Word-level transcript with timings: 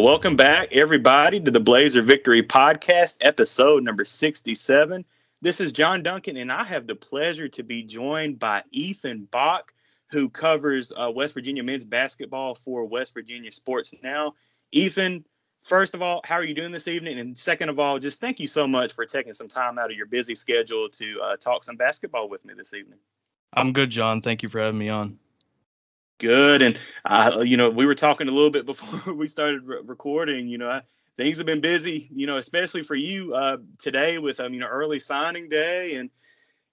Well, 0.00 0.08
welcome 0.08 0.34
back, 0.34 0.72
everybody, 0.72 1.40
to 1.40 1.50
the 1.50 1.60
Blazer 1.60 2.00
Victory 2.00 2.42
Podcast, 2.42 3.18
episode 3.20 3.84
number 3.84 4.06
67. 4.06 5.04
This 5.42 5.60
is 5.60 5.72
John 5.72 6.02
Duncan, 6.02 6.38
and 6.38 6.50
I 6.50 6.64
have 6.64 6.86
the 6.86 6.94
pleasure 6.94 7.48
to 7.48 7.62
be 7.62 7.82
joined 7.82 8.38
by 8.38 8.62
Ethan 8.70 9.28
Bock, 9.30 9.74
who 10.10 10.30
covers 10.30 10.90
uh, 10.90 11.10
West 11.14 11.34
Virginia 11.34 11.62
men's 11.62 11.84
basketball 11.84 12.54
for 12.54 12.86
West 12.86 13.12
Virginia 13.12 13.52
Sports 13.52 13.94
Now. 14.02 14.36
Ethan, 14.72 15.26
first 15.64 15.94
of 15.94 16.00
all, 16.00 16.22
how 16.24 16.36
are 16.36 16.44
you 16.44 16.54
doing 16.54 16.72
this 16.72 16.88
evening? 16.88 17.18
And 17.18 17.36
second 17.36 17.68
of 17.68 17.78
all, 17.78 17.98
just 17.98 18.20
thank 18.22 18.40
you 18.40 18.46
so 18.46 18.66
much 18.66 18.94
for 18.94 19.04
taking 19.04 19.34
some 19.34 19.48
time 19.48 19.78
out 19.78 19.90
of 19.90 19.98
your 19.98 20.06
busy 20.06 20.34
schedule 20.34 20.88
to 20.92 21.20
uh, 21.22 21.36
talk 21.36 21.62
some 21.62 21.76
basketball 21.76 22.30
with 22.30 22.42
me 22.42 22.54
this 22.56 22.72
evening. 22.72 23.00
I'm 23.52 23.74
good, 23.74 23.90
John. 23.90 24.22
Thank 24.22 24.42
you 24.42 24.48
for 24.48 24.60
having 24.60 24.78
me 24.78 24.88
on. 24.88 25.18
Good. 26.20 26.62
And, 26.62 26.78
uh, 27.04 27.42
you 27.44 27.56
know, 27.56 27.70
we 27.70 27.86
were 27.86 27.94
talking 27.94 28.28
a 28.28 28.30
little 28.30 28.50
bit 28.50 28.66
before 28.66 29.12
we 29.14 29.26
started 29.26 29.66
re- 29.66 29.80
recording. 29.82 30.48
You 30.48 30.58
know, 30.58 30.80
things 31.16 31.38
have 31.38 31.46
been 31.46 31.60
busy, 31.60 32.08
you 32.14 32.26
know, 32.26 32.36
especially 32.36 32.82
for 32.82 32.94
you 32.94 33.34
uh, 33.34 33.56
today 33.78 34.18
with, 34.18 34.38
um, 34.38 34.54
you 34.54 34.60
know, 34.60 34.68
early 34.68 35.00
signing 35.00 35.48
day 35.48 35.96
and 35.96 36.10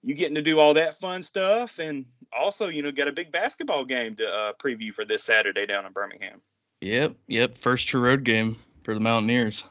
you 0.04 0.14
getting 0.14 0.36
to 0.36 0.42
do 0.42 0.60
all 0.60 0.74
that 0.74 1.00
fun 1.00 1.22
stuff. 1.22 1.78
And 1.78 2.04
also, 2.32 2.68
you 2.68 2.82
know, 2.82 2.92
got 2.92 3.08
a 3.08 3.12
big 3.12 3.32
basketball 3.32 3.84
game 3.84 4.16
to 4.16 4.26
uh, 4.26 4.52
preview 4.52 4.92
for 4.92 5.04
this 5.04 5.24
Saturday 5.24 5.66
down 5.66 5.86
in 5.86 5.92
Birmingham. 5.92 6.40
Yep. 6.82 7.16
Yep. 7.26 7.58
First 7.58 7.88
true 7.88 8.02
road 8.02 8.24
game 8.24 8.56
for 8.84 8.94
the 8.94 9.00
Mountaineers. 9.00 9.64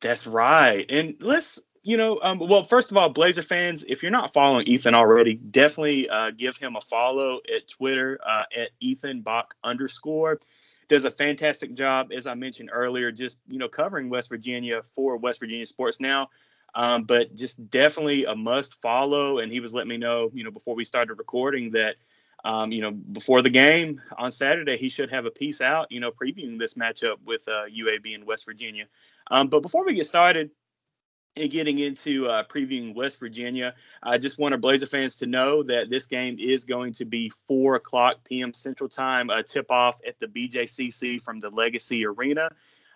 That's 0.00 0.26
right. 0.26 0.84
And 0.90 1.16
let's 1.20 1.58
you 1.86 1.96
know, 1.96 2.18
um, 2.20 2.40
well, 2.40 2.64
first 2.64 2.90
of 2.90 2.96
all, 2.96 3.10
Blazer 3.10 3.42
fans, 3.42 3.84
if 3.86 4.02
you're 4.02 4.10
not 4.10 4.32
following 4.32 4.66
Ethan 4.66 4.96
already, 4.96 5.34
definitely 5.34 6.08
uh, 6.08 6.32
give 6.36 6.56
him 6.56 6.74
a 6.74 6.80
follow 6.80 7.38
at 7.54 7.68
Twitter 7.68 8.18
uh, 8.26 8.42
at 8.56 8.70
Ethan 8.80 9.20
Bock 9.20 9.54
underscore. 9.62 10.40
Does 10.88 11.04
a 11.04 11.12
fantastic 11.12 11.74
job, 11.74 12.10
as 12.10 12.26
I 12.26 12.34
mentioned 12.34 12.70
earlier, 12.72 13.12
just 13.12 13.38
you 13.46 13.58
know 13.58 13.68
covering 13.68 14.10
West 14.10 14.30
Virginia 14.30 14.82
for 14.96 15.16
West 15.16 15.38
Virginia 15.38 15.64
Sports 15.64 16.00
Now. 16.00 16.30
Um, 16.74 17.04
but 17.04 17.36
just 17.36 17.70
definitely 17.70 18.24
a 18.24 18.34
must 18.34 18.82
follow. 18.82 19.38
And 19.38 19.52
he 19.52 19.60
was 19.60 19.72
letting 19.72 19.88
me 19.88 19.96
know, 19.96 20.32
you 20.34 20.42
know, 20.42 20.50
before 20.50 20.74
we 20.74 20.82
started 20.82 21.14
recording 21.14 21.70
that, 21.70 21.94
um, 22.44 22.72
you 22.72 22.82
know, 22.82 22.90
before 22.90 23.42
the 23.42 23.50
game 23.50 24.02
on 24.18 24.32
Saturday, 24.32 24.76
he 24.76 24.88
should 24.88 25.10
have 25.10 25.24
a 25.24 25.30
piece 25.30 25.60
out, 25.60 25.92
you 25.92 26.00
know, 26.00 26.10
previewing 26.10 26.58
this 26.58 26.74
matchup 26.74 27.18
with 27.24 27.46
uh, 27.46 27.66
UAB 27.70 28.12
and 28.12 28.26
West 28.26 28.44
Virginia. 28.44 28.86
Um, 29.30 29.46
but 29.46 29.62
before 29.62 29.84
we 29.84 29.94
get 29.94 30.06
started, 30.06 30.50
and 31.36 31.50
getting 31.50 31.78
into 31.78 32.26
uh, 32.26 32.44
previewing 32.44 32.94
West 32.94 33.18
Virginia, 33.20 33.74
I 34.02 34.18
just 34.18 34.38
want 34.38 34.54
our 34.54 34.58
Blazer 34.58 34.86
fans 34.86 35.18
to 35.18 35.26
know 35.26 35.62
that 35.64 35.90
this 35.90 36.06
game 36.06 36.38
is 36.40 36.64
going 36.64 36.94
to 36.94 37.04
be 37.04 37.28
4 37.28 37.74
o'clock 37.76 38.24
p.m. 38.24 38.52
Central 38.52 38.88
Time, 38.88 39.28
a 39.30 39.42
tip 39.42 39.70
off 39.70 40.00
at 40.06 40.18
the 40.18 40.26
BJCC 40.26 41.20
from 41.20 41.40
the 41.40 41.50
Legacy 41.50 42.06
Arena. 42.06 42.50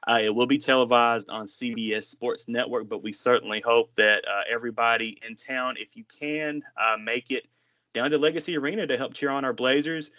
Uh, 0.06 0.20
it 0.22 0.34
will 0.34 0.46
be 0.46 0.56
televised 0.56 1.28
on 1.28 1.44
CBS 1.44 2.04
Sports 2.04 2.48
Network, 2.48 2.88
but 2.88 3.02
we 3.02 3.12
certainly 3.12 3.60
hope 3.60 3.90
that 3.96 4.24
uh, 4.26 4.42
everybody 4.50 5.18
in 5.26 5.36
town, 5.36 5.76
if 5.78 5.94
you 5.94 6.04
can, 6.04 6.62
uh, 6.78 6.96
make 6.96 7.30
it 7.30 7.46
down 7.92 8.10
to 8.10 8.18
Legacy 8.18 8.56
Arena 8.56 8.86
to 8.86 8.96
help 8.96 9.12
cheer 9.12 9.30
on 9.30 9.44
our 9.44 9.52
Blazers. 9.52 10.10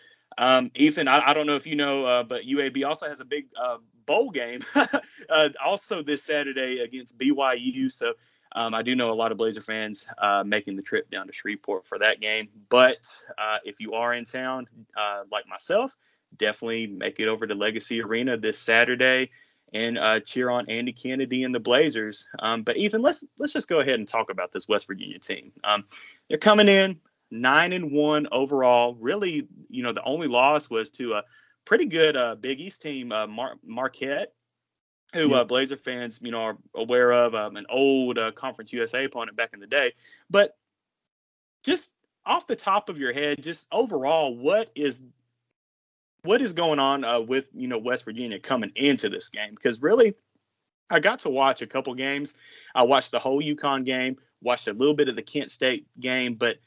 Um, 0.42 0.72
Ethan, 0.74 1.08
I, 1.08 1.30
I, 1.30 1.34
don't 1.36 1.46
know 1.46 1.56
if 1.56 1.68
you 1.68 1.76
know, 1.76 2.04
uh, 2.04 2.24
but 2.24 2.46
UAB 2.46 2.84
also 2.84 3.08
has 3.08 3.20
a 3.20 3.26
big 3.26 3.46
uh, 3.56 3.78
bowl 4.08 4.32
game 4.32 4.66
uh, 5.30 5.50
also 5.64 6.02
this 6.02 6.24
Saturday 6.24 6.80
against 6.80 7.20
BYU. 7.20 7.92
So 7.92 8.14
um, 8.54 8.74
I 8.74 8.82
do 8.82 8.96
know 8.96 9.12
a 9.12 9.14
lot 9.14 9.32
of 9.32 9.38
Blazer 9.38 9.62
fans 9.62 10.08
uh, 10.18 10.44
making 10.44 10.78
the 10.78 10.82
trip 10.82 11.12
down 11.12 11.28
to 11.28 11.32
Shreveport 11.32 11.86
for 11.86 12.00
that 12.00 12.22
game. 12.22 12.50
But 12.70 13.08
uh, 13.38 13.58
if 13.66 13.80
you 13.80 13.94
are 13.94 14.16
in 14.16 14.26
town, 14.26 14.66
like 15.32 15.48
myself, 15.48 15.96
definitely 16.36 16.88
make 16.88 17.20
it 17.20 17.28
over 17.28 17.46
to 17.46 17.54
Legacy 17.54 18.02
Arena 18.02 18.36
this 18.36 18.58
Saturday 18.58 19.30
and 19.74 20.00
uh, 20.00 20.20
cheer 20.22 20.50
on 20.50 20.70
Andy 20.70 20.92
Kennedy 20.92 21.44
and 21.44 21.54
the 21.54 21.60
Blazers. 21.60 22.28
Um, 22.40 22.64
but 22.64 22.78
Ethan, 22.78 23.04
let's 23.04 23.24
let's 23.38 23.54
just 23.54 23.70
go 23.70 23.80
ahead 23.80 23.96
and 23.96 24.08
talk 24.08 24.32
about 24.32 24.52
this 24.52 24.68
West 24.68 24.88
Virginia 24.88 25.20
team. 25.20 25.52
Um, 25.64 25.86
they're 26.28 26.40
coming 26.40 26.68
in 26.68 27.00
nine 27.32 27.74
and 27.74 27.92
one 27.92 28.28
overall. 28.32 28.96
Really, 29.00 29.48
you 29.70 29.84
know, 29.84 29.94
the 29.94 30.04
only 30.04 30.28
loss 30.28 30.70
was 30.70 30.92
to 30.92 31.14
a 31.14 31.24
pretty 31.66 31.86
good 31.86 32.16
uh, 32.16 32.36
Big 32.36 32.60
East 32.60 32.82
team, 32.82 33.12
uh, 33.12 33.28
Mar- 33.28 33.56
Marquette, 33.66 34.34
who 35.14 35.32
yeah. 35.32 35.38
uh, 35.38 35.44
Blazer 35.44 35.78
fans, 35.78 36.20
you 36.22 36.32
know, 36.32 36.42
are 36.42 36.58
aware 36.76 37.12
of, 37.12 37.34
um, 37.34 37.56
an 37.56 37.66
old 37.70 38.18
uh, 38.18 38.32
Conference 38.32 38.74
USA 38.74 39.06
opponent 39.06 39.38
back 39.38 39.52
in 39.54 39.60
the 39.60 39.68
day. 39.68 39.94
But 40.30 40.58
just 41.64 41.92
off 42.26 42.48
the 42.48 42.56
top 42.56 42.90
of 42.90 43.00
your 43.00 43.14
head, 43.14 43.42
just 43.42 43.68
overall, 43.72 44.36
what 44.36 44.72
is 44.76 45.02
what 46.24 46.42
is 46.42 46.54
going 46.54 46.80
on 46.80 47.04
uh, 47.04 47.20
with 47.20 47.50
you 47.54 47.68
know 47.68 47.78
West 47.78 48.06
Virginia 48.06 48.40
coming 48.40 48.72
into 48.76 49.10
this 49.10 49.30
game? 49.30 49.56
Because 49.56 49.82
really, 49.82 50.16
I 50.90 51.00
got 51.00 51.20
to 51.20 51.30
watch 51.30 51.62
a 51.62 51.68
couple 51.68 51.94
games. 51.96 52.34
I 52.76 52.84
watched 52.84 53.12
the 53.12 53.20
whole 53.20 53.42
UConn 53.42 53.86
game, 53.86 54.18
watched 54.42 54.68
a 54.68 54.74
little 54.74 54.94
bit 54.94 55.10
of 55.10 55.16
the 55.16 55.24
Kent 55.24 55.52
State 55.52 55.88
game, 56.00 56.36
but 56.36 56.58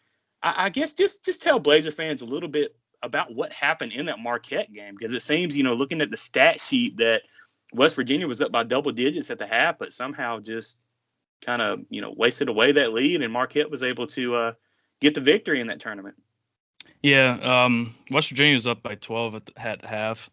I, 0.44 0.66
I 0.66 0.68
guess 0.68 0.92
just 0.92 1.24
just 1.24 1.42
tell 1.42 1.58
Blazer 1.58 1.90
fans 1.90 2.22
a 2.22 2.26
little 2.26 2.48
bit 2.48 2.76
about 3.02 3.34
what 3.34 3.52
happened 3.52 3.92
in 3.92 4.06
that 4.06 4.18
Marquette 4.18 4.72
game 4.72 4.94
because 4.96 5.12
it 5.12 5.22
seems, 5.22 5.56
you 5.56 5.64
know, 5.64 5.74
looking 5.74 6.00
at 6.00 6.10
the 6.10 6.16
stat 6.16 6.60
sheet 6.60 6.98
that 6.98 7.22
West 7.72 7.96
Virginia 7.96 8.28
was 8.28 8.40
up 8.40 8.52
by 8.52 8.62
double 8.62 8.92
digits 8.92 9.30
at 9.30 9.38
the 9.38 9.46
half, 9.46 9.78
but 9.78 9.92
somehow 9.92 10.38
just 10.38 10.78
kind 11.44 11.60
of, 11.60 11.80
you 11.90 12.00
know, 12.00 12.14
wasted 12.16 12.48
away 12.48 12.72
that 12.72 12.92
lead 12.92 13.22
and 13.22 13.32
Marquette 13.32 13.70
was 13.70 13.82
able 13.82 14.06
to 14.06 14.34
uh, 14.34 14.52
get 15.00 15.14
the 15.14 15.20
victory 15.20 15.60
in 15.60 15.66
that 15.66 15.80
tournament. 15.80 16.14
Yeah, 17.02 17.64
um, 17.64 17.94
West 18.10 18.30
Virginia 18.30 18.54
was 18.54 18.66
up 18.66 18.82
by 18.82 18.94
12 18.94 19.34
at, 19.34 19.46
the, 19.46 19.60
at 19.60 19.84
half, 19.84 20.30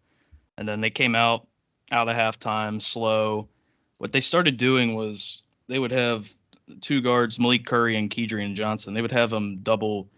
and 0.58 0.68
then 0.68 0.80
they 0.80 0.90
came 0.90 1.16
out 1.16 1.48
out 1.92 2.08
of 2.08 2.16
halftime 2.16 2.82
slow. 2.82 3.50
What 3.98 4.14
they 4.14 4.22
started 4.22 4.56
doing 4.56 4.96
was 4.96 5.42
they 5.68 5.78
would 5.78 5.92
have 5.92 6.34
two 6.82 7.02
guards, 7.02 7.40
Malik 7.40 7.66
Curry 7.66 7.98
and 7.98 8.10
Kedrian 8.10 8.56
Johnson. 8.56 8.94
They 8.94 9.02
would 9.02 9.12
have 9.12 9.30
them 9.30 9.60
double 9.64 10.10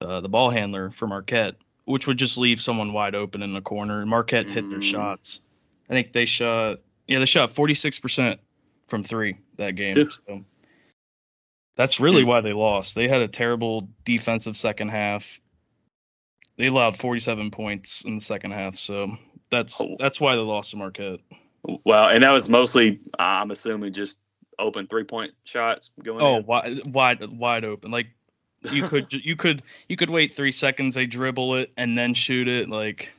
uh, 0.00 0.20
the 0.20 0.28
ball 0.28 0.50
handler 0.50 0.90
for 0.90 1.06
Marquette, 1.06 1.56
which 1.84 2.06
would 2.06 2.18
just 2.18 2.38
leave 2.38 2.60
someone 2.60 2.92
wide 2.92 3.14
open 3.14 3.42
in 3.42 3.52
the 3.52 3.60
corner. 3.60 4.00
And 4.00 4.10
Marquette 4.10 4.46
mm. 4.46 4.52
hit 4.52 4.68
their 4.70 4.80
mm. 4.80 4.82
shots. 4.82 5.40
I 5.88 5.92
think 5.92 6.12
they 6.12 6.26
shot 6.26 6.78
yeah, 7.06 7.18
they 7.20 7.26
shot 7.26 7.54
46% 7.54 8.38
from 8.88 9.04
3 9.04 9.36
that 9.58 9.72
game. 9.72 10.10
So 10.10 10.44
that's 11.76 12.00
really 12.00 12.24
why 12.24 12.40
they 12.40 12.52
lost. 12.52 12.94
They 12.94 13.08
had 13.08 13.22
a 13.22 13.28
terrible 13.28 13.88
defensive 14.04 14.56
second 14.56 14.88
half. 14.88 15.40
They 16.56 16.66
allowed 16.66 16.96
47 16.96 17.50
points 17.50 18.04
in 18.04 18.16
the 18.16 18.20
second 18.20 18.52
half, 18.52 18.78
so 18.78 19.12
that's 19.50 19.78
oh. 19.80 19.96
that's 19.98 20.18
why 20.18 20.36
they 20.36 20.42
lost 20.42 20.70
to 20.70 20.78
Marquette. 20.78 21.20
Well, 21.84 22.08
and 22.08 22.22
that 22.22 22.30
was 22.30 22.48
mostly 22.48 23.00
I'm 23.18 23.50
assuming 23.50 23.92
just 23.92 24.16
open 24.58 24.86
three 24.86 25.04
point 25.04 25.32
shots 25.44 25.90
going. 26.02 26.20
Oh, 26.22 26.36
in. 26.36 26.46
wide 26.46 26.80
wide 26.86 27.38
wide 27.38 27.64
open. 27.64 27.90
Like 27.90 28.08
you 28.70 28.88
could 28.88 29.12
you 29.12 29.36
could 29.36 29.62
you 29.88 29.96
could 29.96 30.10
wait 30.10 30.32
three 30.32 30.52
seconds, 30.52 30.94
they 30.94 31.06
dribble 31.06 31.56
it 31.56 31.72
and 31.76 31.96
then 31.96 32.14
shoot 32.14 32.48
it. 32.48 32.68
Like 32.68 33.12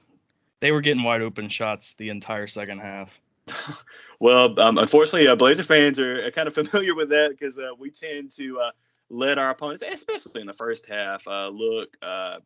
they 0.59 0.72
were 0.72 0.81
getting 0.81 1.03
wide 1.03 1.22
open 1.22 1.50
shots 1.50 1.94
the 1.96 2.09
entire 2.09 2.48
second 2.48 2.80
half. 2.80 3.20
well, 4.20 4.59
um, 4.59 4.78
unfortunately, 4.78 5.28
uh, 5.28 5.36
Blazer 5.36 5.64
fans 5.64 6.00
are 6.00 6.30
kind 6.31 6.48
of 6.48 6.53
familiar 6.53 6.96
with 6.96 7.09
that 7.09 7.31
because 7.31 7.58
uh, 7.58 7.69
we 7.78 7.90
tend 7.90 8.31
to 8.31 8.59
uh, 8.59 8.72
let 9.09 9.38
our 9.38 9.50
opponents, 9.50 9.84
especially 9.90 10.42
in 10.42 10.48
the 10.48 10.54
first 10.54 10.86
half, 10.86 11.28
uh, 11.28 11.48
look 11.48 11.96
uh, 12.02 12.38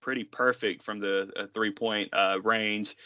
pretty 0.00 0.24
perfect 0.24 0.82
from 0.82 1.00
the 1.00 1.30
uh, 1.36 1.46
three 1.52 1.72
point 1.72 2.10
range. 2.42 2.96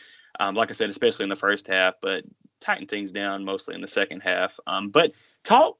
Um, 0.40 0.54
like 0.54 0.70
I 0.70 0.72
said, 0.72 0.88
especially 0.88 1.24
in 1.24 1.28
the 1.28 1.36
first 1.36 1.66
half, 1.66 1.94
but 2.00 2.24
tighten 2.62 2.86
things 2.86 3.12
down 3.12 3.44
mostly 3.44 3.74
in 3.74 3.80
the 3.80 3.88
second 3.88 4.20
half. 4.20 4.58
Um, 4.66 4.90
but 4.90 5.12
talk 5.44 5.76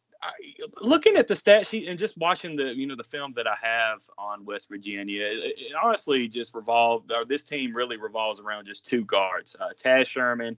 looking 0.81 1.17
at 1.17 1.29
the 1.29 1.37
stat 1.37 1.67
sheet 1.67 1.89
and 1.89 1.99
just 1.99 2.17
watching 2.17 2.57
the 2.57 2.75
you 2.75 2.87
know 2.87 2.97
the 2.97 3.05
film 3.05 3.33
that 3.37 3.47
I 3.47 3.57
have 3.61 4.03
on 4.17 4.45
West 4.45 4.69
Virginia, 4.69 5.25
it, 5.25 5.55
it 5.59 5.73
honestly 5.83 6.29
just 6.29 6.55
revolved. 6.55 7.11
Or 7.13 7.25
this 7.25 7.45
team 7.45 7.75
really 7.75 7.97
revolves 7.97 8.41
around 8.41 8.67
just 8.67 8.87
two 8.87 9.05
guards, 9.05 9.57
uh, 9.59 9.71
Taz 9.77 10.07
Sherman 10.07 10.57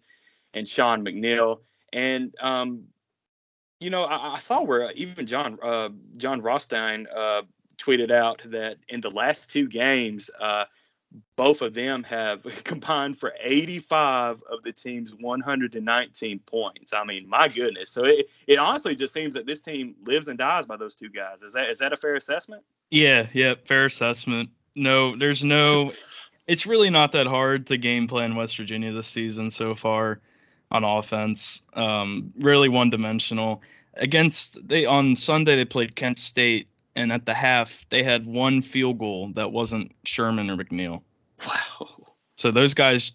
and 0.53 0.69
Sean 0.69 1.05
McNeil. 1.05 1.61
And 1.93 2.35
um, 2.41 2.85
you 3.81 3.91
know, 3.91 4.05
I, 4.05 4.35
I, 4.35 4.39
saw 4.39 4.63
where 4.63 4.91
even 4.93 5.27
John 5.27 5.59
uh, 5.63 5.91
Jon 6.17 6.43
Rothstein 6.43 7.07
uh, 7.15 7.43
tweeted 7.79 8.11
out 8.11 8.43
that 8.49 8.79
in 8.89 9.01
the 9.01 9.11
last 9.11 9.51
two 9.51 9.69
games, 9.69 10.31
uh, 10.41 10.65
both 11.37 11.63
of 11.63 11.75
them 11.75 12.03
have 12.05 12.43
combined 12.65 13.19
for 13.19 13.33
85 13.41 14.43
of 14.51 14.63
the 14.63 14.73
team's 14.73 15.15
119 15.15 16.39
points. 16.41 16.93
I 16.93 17.05
mean, 17.05 17.29
my 17.29 17.49
goodness. 17.49 17.91
So 17.91 18.05
it, 18.05 18.31
it 18.47 18.59
honestly 18.59 18.95
just 18.95 19.15
seems 19.15 19.35
that 19.35 19.47
this 19.47 19.61
team 19.61 19.95
lives 20.05 20.29
and 20.29 20.39
dies 20.39 20.67
by 20.67 20.77
those 20.77 20.95
two 20.95 21.09
guys. 21.09 21.43
Is 21.43 21.53
that 21.55 21.69
is 21.69 21.79
that 21.79 21.93
a 21.93 21.97
fair 21.97 22.17
assessment? 22.17 22.65
Yeah, 22.91 23.27
yeah, 23.33 23.55
fair 23.65 23.85
assessment. 23.85 24.51
No, 24.75 25.17
there's 25.17 25.45
no 25.45 25.93
it's 26.47 26.67
really 26.67 26.91
not 26.91 27.13
that 27.13 27.27
hard 27.27 27.69
to 27.69 27.77
game 27.77 28.07
plan 28.07 28.37
West 28.37 28.57
Virginia 28.57 28.93
this 28.93 29.09
season 29.09 29.51
so 29.51 29.75
far 29.75 30.21
on 30.71 30.85
offense. 30.85 31.63
Um, 31.75 32.33
really 32.39 32.69
one 32.69 32.91
dimensional. 32.91 33.63
Against 33.95 34.67
they 34.67 34.87
on 34.87 35.15
Sunday 35.17 35.57
they 35.57 35.65
played 35.65 35.95
Kent 35.95 36.19
State 36.19 36.69
and 36.97 37.13
at 37.13 37.27
the 37.27 37.35
half 37.35 37.87
they 37.91 38.03
had 38.03 38.27
one 38.27 38.63
field 38.63 38.99
goal 38.99 39.33
that 39.35 39.53
wasn't 39.53 39.93
Sherman 40.05 40.51
or 40.51 40.57
McNeil. 40.57 41.03
Wow. 41.47 41.89
So 42.37 42.51
those 42.51 42.75
guys, 42.75 43.13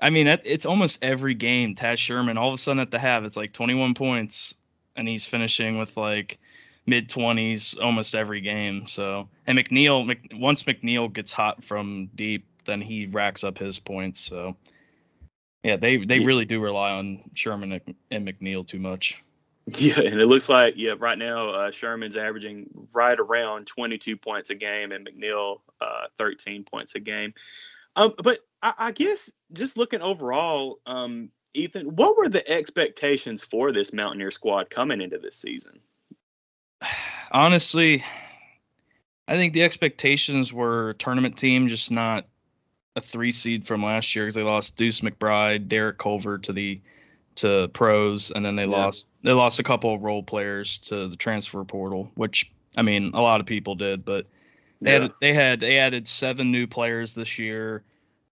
I 0.00 0.10
mean, 0.10 0.26
it's 0.26 0.66
almost 0.66 1.04
every 1.04 1.34
game. 1.34 1.74
Taz 1.74 1.98
Sherman, 1.98 2.38
all 2.38 2.48
of 2.48 2.54
a 2.54 2.58
sudden 2.58 2.80
at 2.80 2.90
the 2.90 2.98
half, 2.98 3.24
it's 3.24 3.36
like 3.36 3.52
21 3.52 3.94
points, 3.94 4.54
and 4.96 5.08
he's 5.08 5.26
finishing 5.26 5.78
with 5.78 5.96
like 5.96 6.38
mid 6.86 7.08
20s 7.08 7.80
almost 7.80 8.14
every 8.14 8.40
game. 8.40 8.86
So, 8.86 9.28
and 9.46 9.58
McNeil, 9.58 10.38
once 10.38 10.64
McNeil 10.64 11.12
gets 11.12 11.32
hot 11.32 11.64
from 11.64 12.10
deep, 12.14 12.46
then 12.64 12.80
he 12.80 13.06
racks 13.06 13.44
up 13.44 13.58
his 13.58 13.78
points. 13.78 14.20
So, 14.20 14.56
yeah, 15.62 15.76
they 15.76 15.98
they 15.98 16.20
really 16.20 16.44
do 16.44 16.60
rely 16.60 16.92
on 16.92 17.30
Sherman 17.34 17.80
and 18.10 18.28
McNeil 18.28 18.66
too 18.66 18.78
much. 18.78 19.18
Yeah, 19.66 20.00
and 20.00 20.20
it 20.20 20.26
looks 20.26 20.48
like 20.48 20.74
yeah, 20.76 20.92
right 20.98 21.16
now 21.16 21.50
uh, 21.50 21.70
Sherman's 21.70 22.16
averaging 22.16 22.68
right 22.92 23.18
around 23.18 23.66
22 23.66 24.16
points 24.16 24.50
a 24.50 24.54
game, 24.54 24.92
and 24.92 25.08
McNeil 25.08 25.60
uh, 25.80 26.06
13 26.18 26.64
points 26.64 26.94
a 26.94 27.00
game. 27.00 27.32
Um, 27.96 28.12
but 28.22 28.40
I, 28.62 28.74
I 28.78 28.92
guess 28.92 29.30
just 29.52 29.76
looking 29.76 30.02
overall, 30.02 30.80
um, 30.84 31.30
Ethan, 31.54 31.96
what 31.96 32.16
were 32.16 32.28
the 32.28 32.46
expectations 32.46 33.42
for 33.42 33.72
this 33.72 33.92
Mountaineer 33.92 34.30
squad 34.30 34.68
coming 34.68 35.00
into 35.00 35.18
this 35.18 35.36
season? 35.36 35.80
Honestly, 37.30 38.04
I 39.26 39.36
think 39.36 39.54
the 39.54 39.62
expectations 39.62 40.52
were 40.52 40.92
tournament 40.94 41.38
team, 41.38 41.68
just 41.68 41.90
not 41.90 42.26
a 42.96 43.00
three 43.00 43.32
seed 43.32 43.66
from 43.66 43.82
last 43.82 44.14
year 44.14 44.24
because 44.24 44.34
they 44.34 44.42
lost 44.42 44.76
Deuce 44.76 45.00
McBride, 45.00 45.68
Derek 45.68 45.98
Culver 45.98 46.38
to 46.38 46.52
the 46.52 46.80
to 47.36 47.68
pros, 47.68 48.30
and 48.30 48.44
then 48.44 48.56
they 48.56 48.62
yeah. 48.62 48.76
lost 48.76 49.08
they 49.22 49.32
lost 49.32 49.58
a 49.58 49.64
couple 49.64 49.94
of 49.94 50.02
role 50.02 50.22
players 50.22 50.78
to 50.78 51.08
the 51.08 51.16
transfer 51.16 51.64
portal, 51.64 52.10
which 52.14 52.50
I 52.76 52.82
mean 52.82 53.12
a 53.14 53.20
lot 53.20 53.40
of 53.40 53.46
people 53.46 53.74
did, 53.74 54.04
but 54.04 54.26
they 54.80 54.92
yeah. 54.92 55.02
had 55.02 55.12
they 55.20 55.34
had 55.34 55.60
they 55.60 55.78
added 55.78 56.08
seven 56.08 56.50
new 56.50 56.66
players 56.66 57.14
this 57.14 57.38
year, 57.38 57.82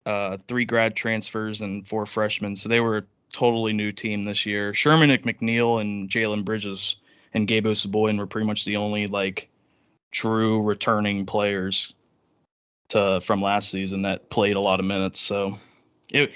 uh, 0.06 0.38
three 0.48 0.66
grad 0.66 0.96
transfers 0.96 1.62
and 1.62 1.88
four 1.88 2.06
freshmen, 2.06 2.56
so 2.56 2.70
they 2.70 2.80
were 2.80 2.98
a 2.98 3.04
totally 3.32 3.74
new 3.74 3.92
team 3.92 4.24
this 4.24 4.46
year. 4.46 4.74
Sherman 4.74 5.10
McNeil 5.10 5.82
and 5.82 6.10
Jalen 6.10 6.46
Bridges 6.46 6.98
and 7.34 7.48
Gabe 7.48 7.66
Osabuohien 7.66 8.18
were 8.18 8.28
pretty 8.28 8.48
much 8.48 8.66
the 8.66 8.78
only 8.78 9.08
like 9.08 9.50
true 10.12 10.62
returning 10.62 11.26
players 11.26 11.94
to 12.90 13.22
from 13.22 13.42
last 13.42 13.70
season 13.70 14.04
that 14.04 14.30
played 14.30 14.58
a 14.58 14.60
lot 14.60 14.80
of 14.80 14.86
minutes. 14.86 15.20
So 15.20 15.58
it, 16.10 16.32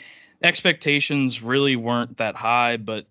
expectations 0.46 1.42
really 1.42 1.76
weren't 1.76 2.18
that 2.18 2.36
high, 2.36 2.78
but 2.78 3.06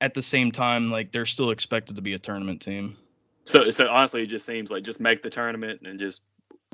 at 0.00 0.14
the 0.14 0.22
same 0.22 0.52
time, 0.52 0.90
like 0.90 1.12
they're 1.12 1.26
still 1.26 1.50
expected 1.50 1.96
to 1.96 2.02
be 2.02 2.14
a 2.14 2.18
tournament 2.18 2.62
team. 2.62 2.96
So, 3.44 3.70
so 3.70 3.88
honestly, 3.88 4.22
it 4.22 4.26
just 4.26 4.46
seems 4.46 4.70
like 4.70 4.84
just 4.84 5.00
make 5.00 5.22
the 5.22 5.30
tournament 5.30 5.82
and 5.84 5.98
just 5.98 6.22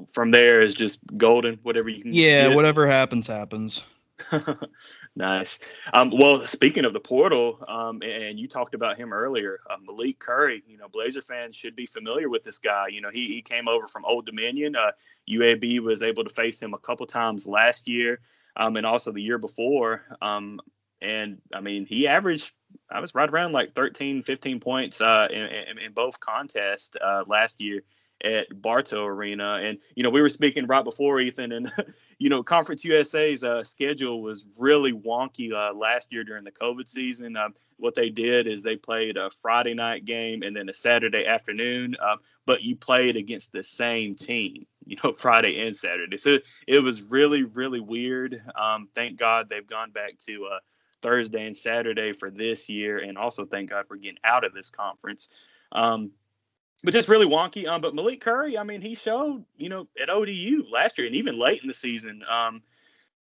from 0.08 0.30
there 0.30 0.62
is 0.62 0.74
just 0.74 1.00
golden. 1.16 1.58
Whatever 1.62 1.88
you 1.88 2.02
can. 2.02 2.12
Yeah, 2.12 2.48
get. 2.48 2.56
whatever 2.56 2.86
happens, 2.86 3.26
happens. 3.26 3.82
nice. 5.16 5.58
Um, 5.92 6.12
well, 6.14 6.46
speaking 6.46 6.84
of 6.84 6.92
the 6.92 7.00
portal, 7.00 7.64
um, 7.66 8.02
and 8.02 8.38
you 8.38 8.48
talked 8.48 8.74
about 8.74 8.98
him 8.98 9.12
earlier, 9.12 9.60
uh, 9.68 9.76
Malik 9.84 10.18
Curry. 10.18 10.62
You 10.66 10.76
know, 10.76 10.88
Blazer 10.88 11.22
fans 11.22 11.56
should 11.56 11.74
be 11.74 11.86
familiar 11.86 12.28
with 12.28 12.42
this 12.42 12.58
guy. 12.58 12.88
You 12.88 13.00
know, 13.00 13.10
he 13.10 13.28
he 13.28 13.42
came 13.42 13.68
over 13.68 13.86
from 13.86 14.04
Old 14.04 14.26
Dominion. 14.26 14.76
Uh, 14.76 14.92
UAB 15.28 15.80
was 15.80 16.02
able 16.02 16.24
to 16.24 16.30
face 16.30 16.60
him 16.60 16.74
a 16.74 16.78
couple 16.78 17.06
times 17.06 17.46
last 17.46 17.88
year, 17.88 18.20
um, 18.56 18.76
and 18.76 18.86
also 18.86 19.12
the 19.12 19.22
year 19.22 19.38
before. 19.38 20.02
Um, 20.20 20.60
and 21.02 21.38
I 21.54 21.60
mean, 21.60 21.86
he 21.86 22.08
averaged, 22.08 22.52
I 22.90 23.00
was 23.00 23.14
right 23.14 23.28
around 23.28 23.52
like 23.52 23.74
13, 23.74 24.22
15 24.22 24.60
points 24.60 25.00
uh, 25.00 25.28
in, 25.30 25.42
in, 25.42 25.78
in 25.86 25.92
both 25.92 26.20
contests 26.20 26.96
uh, 27.02 27.24
last 27.26 27.60
year 27.60 27.82
at 28.22 28.46
Bartow 28.50 29.04
Arena. 29.04 29.60
And, 29.62 29.78
you 29.94 30.02
know, 30.02 30.10
we 30.10 30.20
were 30.20 30.28
speaking 30.28 30.66
right 30.66 30.84
before 30.84 31.20
Ethan, 31.20 31.52
and, 31.52 31.72
you 32.18 32.28
know, 32.28 32.42
Conference 32.42 32.84
USA's 32.84 33.42
uh, 33.42 33.64
schedule 33.64 34.22
was 34.22 34.44
really 34.58 34.92
wonky 34.92 35.52
uh, 35.52 35.74
last 35.74 36.12
year 36.12 36.24
during 36.24 36.44
the 36.44 36.52
COVID 36.52 36.86
season. 36.86 37.36
Uh, 37.36 37.48
what 37.78 37.94
they 37.94 38.10
did 38.10 38.46
is 38.46 38.62
they 38.62 38.76
played 38.76 39.16
a 39.16 39.30
Friday 39.42 39.74
night 39.74 40.04
game 40.04 40.42
and 40.42 40.54
then 40.54 40.68
a 40.68 40.74
Saturday 40.74 41.26
afternoon, 41.26 41.96
uh, 42.00 42.16
but 42.46 42.62
you 42.62 42.76
played 42.76 43.16
against 43.16 43.52
the 43.52 43.62
same 43.62 44.14
team, 44.14 44.66
you 44.86 44.96
know, 45.02 45.12
Friday 45.16 45.60
and 45.66 45.74
Saturday. 45.74 46.18
So 46.18 46.38
it 46.66 46.80
was 46.80 47.02
really, 47.02 47.44
really 47.44 47.80
weird. 47.80 48.42
Um, 48.54 48.88
thank 48.94 49.18
God 49.18 49.48
they've 49.48 49.66
gone 49.66 49.90
back 49.90 50.18
to 50.26 50.46
uh, 50.46 50.58
Thursday 51.02 51.46
and 51.46 51.56
Saturday 51.56 52.12
for 52.12 52.30
this 52.30 52.68
year. 52.68 52.98
And 52.98 53.16
also 53.16 53.44
thank 53.44 53.70
God 53.70 53.86
we're 53.88 53.96
getting 53.96 54.18
out 54.24 54.44
of 54.44 54.52
this 54.52 54.70
conference. 54.70 55.28
Um, 55.72 56.10
but 56.82 56.94
just 56.94 57.08
really 57.08 57.26
wonky. 57.26 57.66
Um, 57.66 57.80
but 57.80 57.94
Malik 57.94 58.20
Curry, 58.20 58.56
I 58.56 58.62
mean, 58.62 58.80
he 58.80 58.94
showed, 58.94 59.44
you 59.56 59.68
know, 59.68 59.86
at 60.00 60.08
ODU 60.08 60.64
last 60.70 60.96
year 60.96 61.06
and 61.06 61.16
even 61.16 61.38
late 61.38 61.60
in 61.62 61.68
the 61.68 61.74
season, 61.74 62.22
um, 62.30 62.62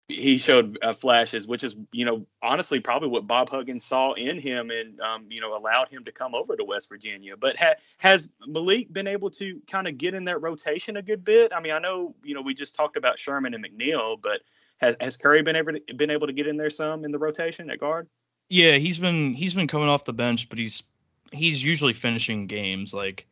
he 0.07 0.37
showed 0.37 0.77
uh, 0.83 0.93
flashes, 0.93 1.47
which 1.47 1.63
is, 1.63 1.75
you 1.91 2.05
know, 2.05 2.27
honestly 2.41 2.79
probably 2.79 3.09
what 3.09 3.25
Bob 3.25 3.49
Huggins 3.49 3.83
saw 3.83 4.13
in 4.13 4.39
him 4.39 4.69
and, 4.69 4.99
um, 5.01 5.25
you 5.29 5.41
know, 5.41 5.57
allowed 5.57 5.89
him 5.89 6.05
to 6.05 6.11
come 6.11 6.35
over 6.35 6.55
to 6.55 6.63
West 6.63 6.89
Virginia. 6.89 7.35
But 7.35 7.57
ha- 7.57 7.75
has 7.97 8.31
Malik 8.45 8.93
been 8.93 9.07
able 9.07 9.31
to 9.31 9.61
kind 9.69 9.87
of 9.87 9.97
get 9.97 10.13
in 10.13 10.25
that 10.25 10.41
rotation 10.41 10.97
a 10.97 11.01
good 11.01 11.25
bit? 11.25 11.53
I 11.53 11.59
mean, 11.59 11.73
I 11.73 11.79
know, 11.79 12.13
you 12.23 12.35
know, 12.35 12.41
we 12.41 12.53
just 12.53 12.75
talked 12.75 12.97
about 12.97 13.17
Sherman 13.17 13.55
and 13.55 13.65
McNeil, 13.65 14.21
but 14.21 14.41
has 14.77 14.95
has 14.99 15.17
Curry 15.17 15.41
been 15.41 15.55
to, 15.55 15.93
been 15.95 16.11
able 16.11 16.27
to 16.27 16.33
get 16.33 16.47
in 16.47 16.57
there 16.57 16.69
some 16.69 17.05
in 17.05 17.11
the 17.11 17.17
rotation 17.17 17.69
at 17.71 17.79
guard? 17.79 18.07
Yeah, 18.49 18.77
he's 18.77 18.99
been 18.99 19.33
he's 19.33 19.53
been 19.53 19.67
coming 19.67 19.87
off 19.87 20.03
the 20.03 20.13
bench, 20.13 20.49
but 20.49 20.59
he's 20.59 20.83
he's 21.31 21.63
usually 21.63 21.93
finishing 21.93 22.47
games 22.47 22.93
like 22.93 23.25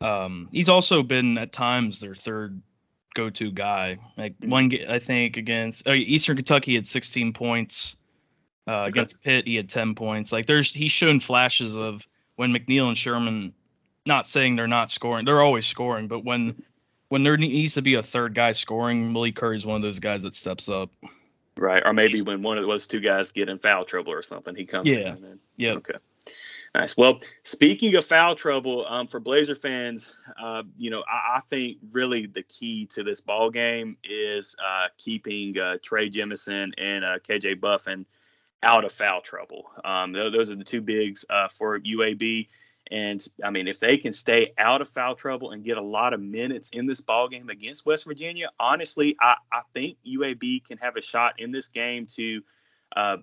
um, 0.00 0.48
he's 0.52 0.68
also 0.68 1.02
been 1.02 1.38
at 1.38 1.52
times 1.52 2.00
their 2.00 2.14
third 2.14 2.60
go-to 3.14 3.50
guy. 3.50 3.98
Like 4.16 4.38
mm-hmm. 4.38 4.50
one, 4.50 4.72
I 4.88 4.98
think 4.98 5.36
against 5.36 5.86
uh, 5.86 5.92
Eastern 5.92 6.36
Kentucky 6.36 6.74
had 6.74 6.86
16 6.86 7.32
points. 7.32 7.96
Uh. 8.66 8.84
Against 8.86 9.20
Pitt, 9.22 9.46
he 9.46 9.56
had 9.56 9.68
10 9.68 9.94
points. 9.94 10.32
Like 10.32 10.46
there's 10.46 10.72
he's 10.72 10.92
shown 10.92 11.20
flashes 11.20 11.76
of 11.76 12.06
when 12.36 12.52
McNeil 12.52 12.88
and 12.88 12.96
Sherman. 12.96 13.54
Not 14.04 14.26
saying 14.26 14.56
they're 14.56 14.66
not 14.66 14.90
scoring; 14.90 15.24
they're 15.24 15.40
always 15.40 15.64
scoring. 15.64 16.08
But 16.08 16.24
when 16.24 16.64
when 17.08 17.22
there 17.22 17.36
needs 17.36 17.74
to 17.74 17.82
be 17.82 17.94
a 17.94 18.02
third 18.02 18.34
guy 18.34 18.50
scoring, 18.50 19.12
Malik 19.12 19.36
Curry 19.36 19.56
is 19.56 19.64
one 19.64 19.76
of 19.76 19.82
those 19.82 20.00
guys 20.00 20.24
that 20.24 20.34
steps 20.34 20.68
up. 20.68 20.90
Right, 21.56 21.82
or 21.84 21.92
maybe 21.92 22.14
he's, 22.14 22.24
when 22.24 22.42
one 22.42 22.58
of 22.58 22.66
those 22.66 22.86
two 22.86 23.00
guys 23.00 23.30
get 23.30 23.48
in 23.48 23.58
foul 23.58 23.84
trouble 23.84 24.12
or 24.12 24.22
something, 24.22 24.56
he 24.56 24.64
comes 24.64 24.88
yeah, 24.88 25.14
in. 25.14 25.38
Yeah. 25.56 25.72
Okay. 25.74 25.94
Nice. 26.74 26.96
Well, 26.96 27.20
speaking 27.42 27.94
of 27.96 28.04
foul 28.04 28.34
trouble, 28.34 28.86
um, 28.88 29.06
for 29.06 29.20
Blazer 29.20 29.54
fans, 29.54 30.14
uh, 30.42 30.62
you 30.78 30.88
know, 30.88 31.02
I, 31.06 31.36
I, 31.36 31.40
think 31.40 31.78
really 31.92 32.24
the 32.24 32.42
key 32.42 32.86
to 32.92 33.02
this 33.02 33.20
ball 33.20 33.50
game 33.50 33.98
is 34.02 34.56
uh, 34.58 34.86
keeping 34.96 35.58
uh, 35.58 35.76
Trey 35.82 36.08
Jemison 36.08 36.72
and 36.78 37.04
uh, 37.04 37.18
KJ 37.18 37.60
Buffin 37.60 38.06
out 38.62 38.86
of 38.86 38.92
foul 38.92 39.20
trouble. 39.20 39.70
Um, 39.84 40.12
those 40.12 40.50
are 40.50 40.54
the 40.54 40.64
two 40.64 40.80
bigs 40.80 41.26
uh, 41.28 41.48
for 41.48 41.78
UAB. 41.78 42.48
And 42.90 43.24
I 43.44 43.50
mean, 43.50 43.68
if 43.68 43.78
they 43.78 43.98
can 43.98 44.12
stay 44.14 44.54
out 44.56 44.80
of 44.80 44.88
foul 44.88 45.14
trouble 45.14 45.50
and 45.50 45.64
get 45.64 45.76
a 45.76 45.82
lot 45.82 46.14
of 46.14 46.20
minutes 46.20 46.70
in 46.70 46.86
this 46.86 47.02
ball 47.02 47.28
game 47.28 47.50
against 47.50 47.84
West 47.84 48.06
Virginia, 48.06 48.48
honestly, 48.58 49.16
I, 49.20 49.36
I 49.52 49.60
think 49.74 49.98
UAB 50.06 50.64
can 50.64 50.78
have 50.78 50.96
a 50.96 51.02
shot 51.02 51.34
in 51.38 51.52
this 51.52 51.68
game 51.68 52.06
to, 52.16 52.42
uh, 52.96 53.16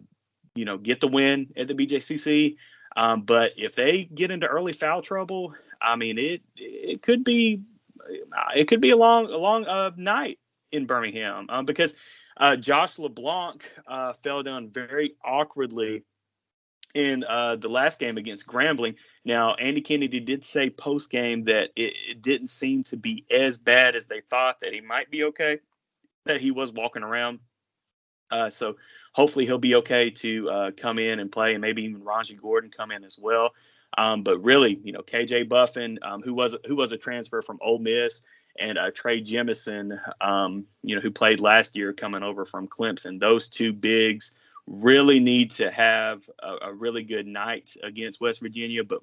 you 0.54 0.66
know, 0.66 0.78
get 0.78 1.02
the 1.02 1.08
win 1.08 1.52
at 1.58 1.68
the 1.68 1.74
BJCC. 1.74 2.58
Um, 2.96 3.22
but 3.22 3.54
if 3.58 3.76
they 3.76 4.04
get 4.04 4.32
into 4.32 4.48
early 4.48 4.74
foul 4.74 5.02
trouble, 5.02 5.54
I 5.82 5.96
mean 5.96 6.18
it 6.18 6.42
it 6.56 7.02
could 7.02 7.24
be 7.24 7.62
it 8.56 8.68
could 8.68 8.82
be 8.82 8.90
a 8.90 8.98
long 8.98 9.26
a 9.28 9.38
long 9.38 9.66
uh, 9.66 9.92
night 9.96 10.40
in 10.72 10.86
Birmingham 10.86 11.48
um, 11.50 11.66
because 11.66 11.94
uh, 12.38 12.56
Josh 12.56 12.98
LeBlanc 12.98 13.70
uh, 13.88 14.14
fell 14.14 14.44
down 14.44 14.70
very 14.70 15.16
awkwardly 15.24 16.04
in 16.94 17.24
uh, 17.28 17.56
the 17.56 17.70
last 17.70 18.00
game 18.00 18.18
against 18.18 18.48
Grambling. 18.48 18.96
Now, 19.24 19.54
Andy 19.54 19.82
Kennedy 19.82 20.20
did 20.20 20.44
say 20.44 20.70
post 20.70 21.10
game 21.10 21.44
that 21.46 21.70
it, 21.76 21.94
it, 22.10 22.22
didn't 22.22 22.48
seem 22.48 22.84
to 22.86 22.98
be 22.98 23.26
as 23.30 23.58
bad 23.58 23.96
as 23.96 24.08
they 24.08 24.22
thought, 24.30 24.62
that 24.62 24.74
he 24.74 24.82
might 24.82 25.12
be 25.12 25.26
okay, 25.26 25.60
that 26.26 26.42
he 26.42 26.52
was 26.52 26.72
walking 26.72 27.04
around. 27.04 27.40
Uh, 28.32 28.50
so 28.50 28.76
hopefully 29.14 29.46
he'll 29.46 29.58
be 29.58 29.76
okay 29.76 30.10
to 30.10 30.50
uh, 30.50 30.72
come 30.72 31.00
in 31.00 31.20
and 31.20 31.32
play, 31.32 31.54
and 31.54 31.62
maybe 31.62 31.84
even 31.84 32.04
Ranji 32.04 32.36
Gordon 32.36 32.70
come 32.70 32.92
in 32.92 33.04
as 33.04 33.18
well. 33.18 33.54
Um, 33.98 34.24
but 34.24 34.40
really, 34.40 34.80
you 34.84 34.92
know, 34.92 35.02
KJ 35.02 35.50
Buffin, 35.50 36.00
um, 36.04 36.22
who 36.22 36.34
was 36.34 36.56
who 36.66 36.76
was 36.76 36.92
a 36.92 36.98
transfer 36.98 37.42
from 37.42 37.58
Ole 37.62 37.80
Miss, 37.80 38.22
and 38.60 38.78
uh, 38.78 38.92
Trey 38.92 39.22
Jemison, 39.22 40.00
um, 40.22 40.66
you 40.84 40.96
know, 40.96 41.02
who 41.02 41.12
played 41.12 41.40
last 41.40 41.76
year 41.76 41.94
coming 41.94 42.24
over 42.24 42.46
from 42.46 42.68
Clemson. 42.68 43.20
Those 43.20 43.48
two 43.48 43.74
bigs 43.74 44.34
really 44.68 45.20
need 45.20 45.52
to 45.52 45.72
have 45.72 46.30
a, 46.40 46.68
a 46.68 46.74
really 46.74 47.04
good 47.04 47.26
night 47.26 47.76
against 47.82 48.22
West 48.22 48.40
Virginia, 48.42 48.84
but 48.84 49.02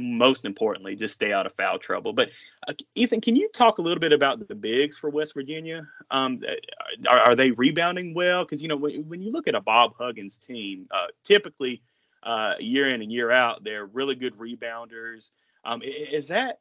most 0.00 0.44
importantly, 0.44 0.96
just 0.96 1.14
stay 1.14 1.32
out 1.32 1.46
of 1.46 1.54
foul 1.54 1.78
trouble. 1.78 2.12
But 2.12 2.30
uh, 2.66 2.74
Ethan, 2.94 3.20
can 3.20 3.36
you 3.36 3.48
talk 3.48 3.78
a 3.78 3.82
little 3.82 4.00
bit 4.00 4.12
about 4.12 4.46
the 4.46 4.54
bigs 4.54 4.96
for 4.96 5.10
West 5.10 5.34
Virginia? 5.34 5.86
Um, 6.10 6.42
are, 7.08 7.18
are, 7.18 7.34
they 7.34 7.50
rebounding 7.52 8.14
well? 8.14 8.44
Because 8.44 8.62
you 8.62 8.68
know 8.68 8.76
when, 8.76 9.08
when, 9.08 9.22
you 9.22 9.30
look 9.32 9.48
at 9.48 9.54
a 9.54 9.60
Bob 9.60 9.94
Huggins 9.98 10.38
team, 10.38 10.88
uh, 10.90 11.06
typically 11.24 11.82
uh, 12.22 12.54
year 12.58 12.92
in 12.92 13.02
and 13.02 13.12
year 13.12 13.30
out, 13.30 13.64
they're 13.64 13.86
really 13.86 14.14
good 14.14 14.36
rebounders. 14.38 15.30
Um, 15.64 15.82
is 15.84 16.28
that 16.28 16.60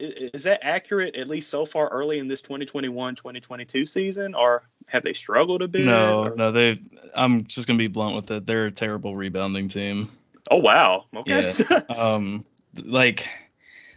is 0.00 0.42
that 0.42 0.60
accurate 0.62 1.14
at 1.14 1.28
least 1.28 1.50
so 1.50 1.64
far 1.64 1.88
early 1.88 2.18
in 2.18 2.26
this 2.26 2.42
2021-2022 2.42 3.86
season 3.86 4.34
or 4.34 4.68
have 4.86 5.04
they 5.04 5.12
struggled 5.12 5.62
a 5.62 5.68
bit 5.68 5.84
no 5.84 6.24
or? 6.24 6.36
no 6.36 6.50
they 6.50 6.80
i'm 7.14 7.44
just 7.44 7.68
gonna 7.68 7.78
be 7.78 7.86
blunt 7.86 8.16
with 8.16 8.30
it 8.30 8.44
they're 8.44 8.66
a 8.66 8.70
terrible 8.72 9.14
rebounding 9.14 9.68
team 9.68 10.10
oh 10.50 10.58
wow 10.58 11.04
okay 11.14 11.52
yeah. 11.70 11.76
um 11.96 12.44
like 12.76 13.28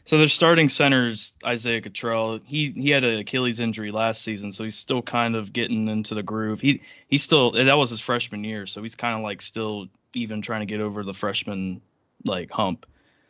so 0.04 0.18
their 0.18 0.28
starting 0.28 0.70
center's 0.70 1.34
isaiah 1.46 1.82
Cottrell. 1.82 2.40
he 2.46 2.72
he 2.72 2.90
had 2.90 3.04
an 3.04 3.20
achilles 3.20 3.60
injury 3.60 3.92
last 3.92 4.22
season 4.22 4.52
so 4.52 4.64
he's 4.64 4.78
still 4.78 5.02
kind 5.02 5.36
of 5.36 5.52
getting 5.52 5.88
into 5.88 6.16
the 6.16 6.24
groove 6.24 6.62
he 6.62 6.82
he's 7.08 7.24
still 7.24 7.52
that 7.52 7.78
was 7.78 7.90
his 7.90 8.02
freshman 8.02 8.44
year 8.44 8.66
so 8.66 8.82
he's 8.82 8.96
kind 8.96 9.16
of 9.16 9.22
like 9.22 9.42
still 9.42 9.88
even 10.14 10.42
trying 10.42 10.62
to 10.62 10.66
get 10.66 10.82
over 10.82 11.04
the 11.04 11.14
freshman 11.14 11.82
like 12.26 12.52
hump 12.52 12.86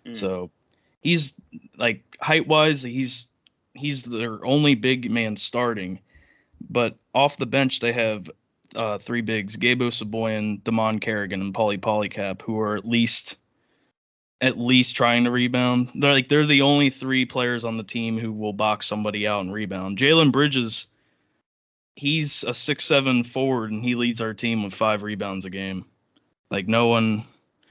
mm. 0.05 0.15
so 0.15 0.49
he's 1.01 1.33
like 1.77 2.03
height 2.19 2.47
wise, 2.47 2.81
he's 2.81 3.27
he's 3.73 4.03
their 4.03 4.43
only 4.45 4.75
big 4.75 5.09
man 5.09 5.35
starting. 5.35 5.99
But 6.69 6.95
off 7.13 7.37
the 7.37 7.45
bench, 7.45 7.79
they 7.79 7.93
have 7.93 8.29
uh, 8.75 8.97
three 8.97 9.21
bigs: 9.21 9.55
Gabe 9.55 9.81
Osabuohien, 9.81 10.61
Dimon 10.61 10.99
Carrigan, 10.99 11.41
and 11.41 11.53
Pauly 11.53 11.79
Paulicap, 11.79 12.41
who 12.41 12.59
are 12.59 12.75
at 12.75 12.87
least 12.87 13.37
at 14.39 14.58
least 14.58 14.96
trying 14.96 15.24
to 15.24 15.32
rebound. 15.32 15.89
They're 15.96 16.13
like 16.13 16.29
they're 16.29 16.46
the 16.46 16.62
only 16.62 16.89
three 16.89 17.25
players 17.25 17.63
on 17.63 17.77
the 17.77 17.84
team 17.84 18.20
who 18.20 18.32
will 18.32 18.53
box 18.53 18.86
somebody 18.86 19.27
out 19.27 19.41
and 19.41 19.53
rebound. 19.53 19.98
Jalen 19.98 20.32
Bridges, 20.32 20.88
he's 21.96 22.44
a 22.44 22.53
six 22.53 22.84
seven 22.84 23.24
forward 23.24 23.72
and 23.72 23.84
he 23.84 23.96
leads 23.96 24.22
our 24.22 24.34
team 24.34 24.63
with 24.63 24.74
five 24.74 25.03
rebounds 25.03 25.46
a 25.46 25.50
game. 25.50 25.86
Like 26.50 26.67
no 26.67 26.88
one 26.88 27.25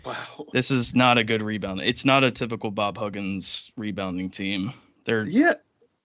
Wow. 0.07 0.47
This 0.53 0.71
is 0.71 0.95
not 0.95 1.19
a 1.19 1.25
good 1.25 1.43
rebound. 1.43 1.81
It's 1.81 2.05
not 2.05 2.23
a 2.23 2.31
typical 2.31 2.71
Bob 2.71 2.97
Huggins 2.97 3.73
rebounding 3.77 4.31
team. 4.31 4.73
They're 5.05 5.25
yeah. 5.25 5.55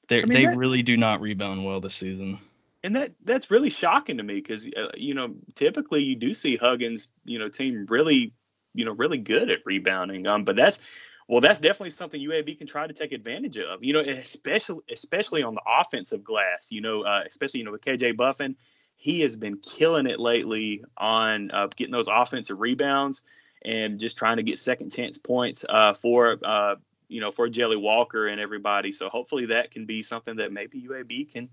They 0.08 0.18
I 0.18 0.26
mean, 0.26 0.30
they 0.30 0.46
that, 0.48 0.58
really 0.58 0.82
do 0.82 0.98
not 0.98 1.22
rebound 1.22 1.64
well 1.64 1.80
this 1.80 1.94
season. 1.94 2.40
And 2.84 2.96
that 2.96 3.12
that's 3.24 3.52
really 3.52 3.70
shocking 3.70 4.18
to 4.18 4.24
me 4.24 4.36
because 4.36 4.66
uh, 4.66 4.90
you 4.96 5.14
know 5.14 5.36
typically 5.54 6.04
you 6.04 6.16
do 6.16 6.34
see 6.34 6.58
Huggins 6.58 7.10
you 7.26 7.38
know 7.38 7.50
team 7.50 7.86
really 7.90 8.34
you 8.74 8.86
know 8.86 8.92
really 8.92 9.18
good 9.18 9.50
at 9.50 9.60
rebounding. 9.66 10.28
Um, 10.28 10.44
but 10.44 10.56
that's 10.56 10.80
well 11.28 11.42
that's 11.42 11.60
definitely 11.60 11.92
something 11.92 12.20
UAB 12.20 12.58
can 12.58 12.68
try 12.68 12.88
to 12.88 12.94
take 12.94 13.12
advantage 13.12 13.58
of. 13.58 13.84
You 13.84 13.94
know 13.94 14.00
especially 14.00 14.84
especially 14.92 15.44
on 15.44 15.56
the 15.56 15.62
offensive 15.68 16.24
glass. 16.24 16.72
You 16.72 16.82
know 16.82 17.02
uh, 17.04 17.24
especially 17.28 17.60
you 17.60 17.66
know 17.66 17.72
with 17.72 17.82
KJ 17.82 18.18
Buffin, 18.18 18.56
he 18.96 19.22
has 19.22 19.36
been 19.36 19.58
killing 19.58 20.08
it 20.08 20.20
lately 20.20 20.84
on 20.98 21.52
uh, 21.52 21.68
getting 21.76 21.92
those 21.92 22.08
offensive 22.08 22.60
rebounds 22.60 23.24
and 23.64 24.00
just 24.00 24.18
trying 24.18 24.38
to 24.38 24.44
get 24.44 24.60
second 24.60 24.92
chance 24.92 25.18
points 25.18 25.66
uh, 25.68 25.94
for 25.94 26.38
uh, 26.44 26.76
you 27.08 27.22
know 27.22 27.32
for 27.32 27.50
Jelly 27.50 27.78
Walker 27.78 28.28
and 28.28 28.40
everybody. 28.40 28.92
So 28.92 29.10
hopefully 29.10 29.48
that 29.48 29.72
can 29.72 29.86
be 29.86 30.04
something 30.04 30.38
that 30.38 30.52
maybe 30.52 30.88
UAB 30.90 31.32
can 31.32 31.50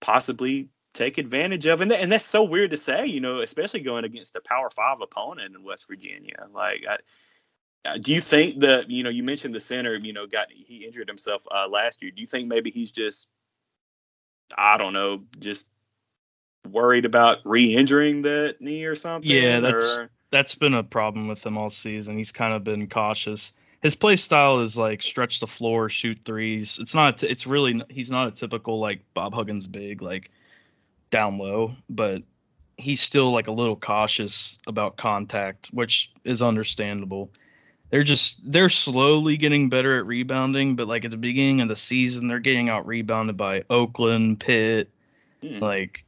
possibly 0.00 0.68
take 0.92 1.18
advantage 1.18 1.66
of. 1.66 1.80
And, 1.80 1.92
and 1.92 2.10
that's 2.10 2.24
so 2.24 2.42
weird 2.42 2.70
to 2.72 2.76
say, 2.76 3.06
you 3.06 3.20
know, 3.20 3.40
especially 3.40 3.80
going 3.80 4.04
against 4.04 4.36
a 4.36 4.40
Power 4.40 4.70
Five 4.70 5.00
opponent 5.00 5.54
in 5.54 5.62
West 5.62 5.86
Virginia. 5.88 6.46
Like, 6.52 6.84
I, 6.88 7.98
do 7.98 8.12
you 8.12 8.20
think 8.20 8.60
that 8.60 8.90
you 8.90 9.02
know 9.02 9.10
you 9.10 9.22
mentioned 9.22 9.54
the 9.54 9.60
center, 9.60 9.94
you 9.96 10.12
know, 10.12 10.26
got 10.26 10.48
he 10.50 10.84
injured 10.84 11.08
himself 11.08 11.42
uh, 11.50 11.68
last 11.68 12.02
year? 12.02 12.10
Do 12.10 12.20
you 12.20 12.26
think 12.26 12.48
maybe 12.48 12.70
he's 12.70 12.90
just 12.90 13.28
I 14.56 14.76
don't 14.76 14.92
know, 14.92 15.22
just 15.38 15.66
worried 16.68 17.04
about 17.04 17.38
re-injuring 17.44 18.22
that 18.22 18.60
knee 18.60 18.84
or 18.84 18.94
something? 18.94 19.30
Yeah, 19.30 19.60
that's 19.60 19.98
or? 19.98 20.10
that's 20.30 20.54
been 20.54 20.74
a 20.74 20.82
problem 20.82 21.28
with 21.28 21.44
him 21.44 21.56
all 21.56 21.70
season. 21.70 22.16
He's 22.16 22.32
kind 22.32 22.52
of 22.52 22.64
been 22.64 22.88
cautious. 22.88 23.52
His 23.80 23.94
play 23.94 24.16
style 24.16 24.60
is 24.60 24.76
like 24.76 25.00
stretch 25.00 25.40
the 25.40 25.46
floor, 25.46 25.88
shoot 25.88 26.20
threes. 26.24 26.78
It's 26.80 26.94
not. 26.94 27.22
It's 27.22 27.46
really. 27.46 27.82
He's 27.88 28.10
not 28.10 28.28
a 28.28 28.32
typical 28.32 28.78
like 28.78 29.00
Bob 29.14 29.32
Huggins 29.32 29.66
big 29.66 30.02
like 30.02 30.30
down 31.10 31.38
low, 31.38 31.74
but 31.88 32.22
he's 32.76 33.00
still 33.00 33.30
like 33.30 33.48
a 33.48 33.52
little 33.52 33.76
cautious 33.76 34.58
about 34.66 34.96
contact, 34.96 35.68
which 35.68 36.10
is 36.24 36.42
understandable. 36.42 37.30
They're 37.90 38.04
just 38.04 38.40
they're 38.44 38.68
slowly 38.68 39.36
getting 39.36 39.68
better 39.68 39.98
at 39.98 40.06
rebounding, 40.06 40.76
but 40.76 40.86
like 40.86 41.04
at 41.04 41.10
the 41.10 41.16
beginning 41.16 41.60
of 41.60 41.68
the 41.68 41.76
season, 41.76 42.28
they're 42.28 42.38
getting 42.38 42.68
out 42.68 42.86
rebounded 42.86 43.36
by 43.36 43.64
Oakland, 43.68 44.40
Pitt, 44.40 44.90
hmm. 45.42 45.58
like 45.58 46.04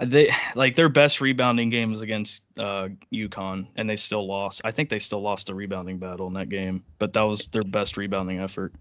they 0.00 0.30
like 0.54 0.76
their 0.76 0.90
best 0.90 1.20
rebounding 1.20 1.70
game 1.70 1.90
was 1.90 2.02
against 2.02 2.42
uh 2.58 2.88
UConn 3.12 3.66
and 3.76 3.88
they 3.88 3.96
still 3.96 4.26
lost. 4.26 4.60
I 4.64 4.70
think 4.70 4.90
they 4.90 4.98
still 4.98 5.22
lost 5.22 5.48
a 5.48 5.54
rebounding 5.54 5.98
battle 5.98 6.26
in 6.26 6.34
that 6.34 6.50
game, 6.50 6.84
but 6.98 7.14
that 7.14 7.22
was 7.22 7.46
their 7.50 7.64
best 7.64 7.96
rebounding 7.96 8.38
effort. 8.38 8.74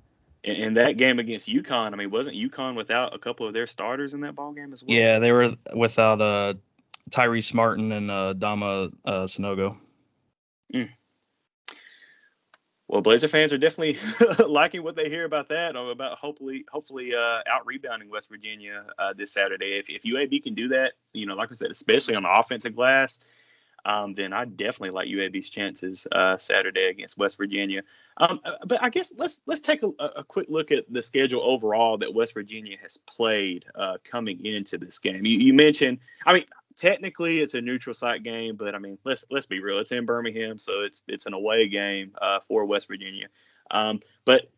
In 0.47 0.75
that 0.75 0.97
game 0.97 1.19
against 1.19 1.47
UConn, 1.47 1.93
I 1.93 1.95
mean, 1.95 2.09
wasn't 2.09 2.37
UConn 2.37 2.75
without 2.75 3.13
a 3.13 3.19
couple 3.19 3.47
of 3.47 3.53
their 3.53 3.67
starters 3.67 4.13
in 4.13 4.21
that 4.21 4.35
ball 4.35 4.53
game 4.53 4.71
as 4.71 4.83
well? 4.83 4.95
Yeah, 4.95 5.19
they 5.19 5.31
were 5.31 5.55
without 5.75 6.21
uh 6.21 6.53
Tyrese 7.09 7.53
Martin 7.53 7.91
and 7.91 8.09
uh 8.09 8.33
Dama 8.33 8.89
uh 9.05 9.23
Sanogo. 9.23 9.77
Mm 10.73 10.89
well, 12.87 13.01
Blazer 13.01 13.27
fans 13.27 13.51
are 13.51 13.57
definitely 13.57 13.97
liking 14.47 14.81
what 14.81 14.95
they 14.95 15.09
hear 15.09 15.25
about 15.25 15.49
that, 15.49 15.75
or 15.75 15.91
about 15.91 16.17
hopefully, 16.17 16.65
hopefully 16.71 17.13
uh, 17.13 17.39
out 17.49 17.65
rebounding 17.65 18.09
West 18.09 18.29
Virginia 18.29 18.85
uh, 18.97 19.13
this 19.13 19.33
Saturday. 19.33 19.77
If, 19.77 19.89
if 19.89 20.03
UAB 20.03 20.41
can 20.41 20.55
do 20.55 20.69
that, 20.69 20.93
you 21.11 21.25
know, 21.25 21.35
like 21.35 21.51
I 21.51 21.55
said, 21.55 21.69
especially 21.69 22.15
on 22.15 22.23
the 22.23 22.31
offensive 22.31 22.75
glass, 22.75 23.19
um, 23.87 24.15
then 24.15 24.33
I 24.33 24.43
definitely 24.43 24.89
like 24.89 25.07
UAB's 25.07 25.49
chances 25.49 26.07
uh, 26.11 26.37
Saturday 26.37 26.87
against 26.87 27.17
West 27.17 27.37
Virginia. 27.37 27.83
Um, 28.17 28.41
uh, 28.43 28.55
but 28.65 28.83
I 28.83 28.89
guess 28.89 29.13
let's 29.15 29.39
let's 29.45 29.61
take 29.61 29.81
a, 29.81 29.87
a, 29.87 30.25
quick 30.25 30.47
look 30.49 30.73
at 30.73 30.91
the 30.91 31.01
schedule 31.01 31.41
overall 31.41 31.97
that 31.99 32.13
West 32.13 32.33
Virginia 32.33 32.75
has 32.81 32.97
played 32.97 33.63
uh, 33.75 33.95
coming 34.03 34.45
into 34.45 34.77
this 34.77 34.99
game. 34.99 35.25
You, 35.25 35.39
you 35.39 35.53
mentioned, 35.53 35.99
I 36.25 36.33
mean, 36.33 36.43
technically 36.75 37.39
it's 37.39 37.53
a 37.53 37.61
neutral 37.61 37.93
site 37.93 38.23
game, 38.23 38.57
but 38.57 38.75
I 38.75 38.79
mean, 38.79 38.97
let's 39.05 39.23
let's 39.31 39.45
be 39.45 39.61
real. 39.61 39.79
It's 39.79 39.93
in 39.93 40.05
Birmingham, 40.05 40.57
so 40.57 40.81
it's 40.81 41.01
it's 41.07 41.25
an 41.25 41.33
away 41.33 41.69
game 41.69 42.11
uh, 42.21 42.41
for 42.41 42.65
West 42.65 42.89
Virginia. 42.89 43.27
Um, 43.71 44.01
but 44.25 44.49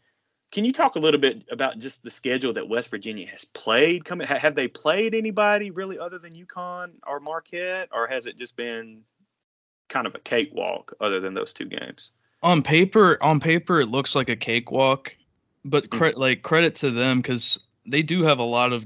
can 0.52 0.66
you 0.66 0.74
talk 0.74 0.96
a 0.96 1.00
little 1.00 1.20
bit 1.20 1.44
about 1.52 1.78
just 1.78 2.02
the 2.02 2.10
schedule 2.10 2.54
that 2.54 2.68
West 2.68 2.90
Virginia 2.90 3.28
has 3.28 3.46
played? 3.46 4.06
Come, 4.06 4.22
have 4.22 4.56
they 4.56 4.68
played 4.68 5.14
anybody 5.14 5.70
really 5.70 6.00
other 6.00 6.18
than 6.18 6.34
UConn 6.34 6.94
or 7.06 7.20
Marquette, 7.20 7.90
or 7.92 8.08
has 8.08 8.26
it 8.26 8.40
just 8.40 8.58
been 8.58 9.04
kind 9.90 10.08
of 10.08 10.16
a 10.16 10.20
cakewalk 10.20 10.94
other 11.02 11.20
than 11.20 11.34
those 11.34 11.54
two 11.54 11.66
games? 11.66 12.12
On 12.42 12.64
paper, 12.64 13.18
on 13.22 13.40
paper, 13.40 13.82
it 13.82 13.90
looks 13.90 14.16
like 14.16 14.30
a 14.30 14.36
cakewalk, 14.36 15.16
but 15.66 15.90
cre- 15.90 16.06
mm-hmm. 16.06 16.20
like 16.20 16.42
credit 16.42 16.76
to 16.76 16.92
them 16.92 17.22
because 17.22 17.60
they 17.86 18.02
do 18.02 18.24
have 18.24 18.40
a 18.40 18.44
lot 18.44 18.72
of 18.72 18.86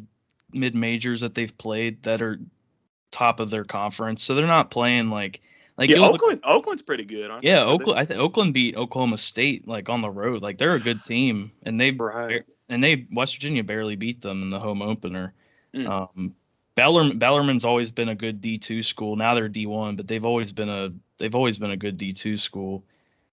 mid 0.52 0.74
majors 0.74 1.22
that 1.22 1.36
they've 1.36 1.56
played 1.56 2.04
that 2.04 2.22
are 2.22 2.40
top 3.12 3.40
of 3.40 3.50
their 3.50 3.64
conference, 3.64 4.24
so 4.24 4.34
they're 4.34 4.48
not 4.48 4.72
playing 4.72 5.10
like 5.10 5.42
like 5.78 5.90
yeah. 5.90 5.98
Oakland, 5.98 6.22
look, 6.22 6.42
Oakland's 6.44 6.84
pretty 6.84 7.06
good. 7.06 7.32
yeah, 7.42 7.64
they? 7.64 7.72
Oakland. 7.72 8.00
I 8.00 8.06
think 8.06 8.20
Oakland 8.20 8.54
beat 8.54 8.76
Oklahoma 8.76 9.18
State 9.18 9.68
like 9.68 9.90
on 9.90 10.02
the 10.02 10.10
road. 10.10 10.42
Like 10.42 10.58
they're 10.58 10.76
a 10.76 10.80
good 10.80 11.04
team, 11.04 11.52
and 11.64 11.80
they 11.80 11.92
right. 11.92 12.44
and 12.70 12.84
they 12.84 13.08
West 13.12 13.36
Virginia 13.36 13.64
barely 13.64 13.96
beat 13.96 14.22
them 14.22 14.44
in 14.44 14.50
the 14.50 14.60
home 14.60 14.82
opener. 14.82 15.34
Mm. 15.74 15.90
Um, 15.90 16.36
Bellarmine, 16.76 17.20
Bellarmine's 17.20 17.66
always 17.66 17.92
been 17.92 18.10
a 18.10 18.16
good 18.16 18.42
D2 18.42 18.84
school. 18.84 19.16
Now 19.16 19.36
they're 19.36 19.50
D1, 19.50 19.98
but 19.98 20.08
they've 20.08 20.26
always 20.26 20.52
been 20.52 20.70
a 20.70 20.90
they've 21.20 21.36
always 21.36 21.58
been 21.58 21.72
a 21.72 21.78
good 21.78 21.98
D2 21.98 22.40
school. 22.40 22.84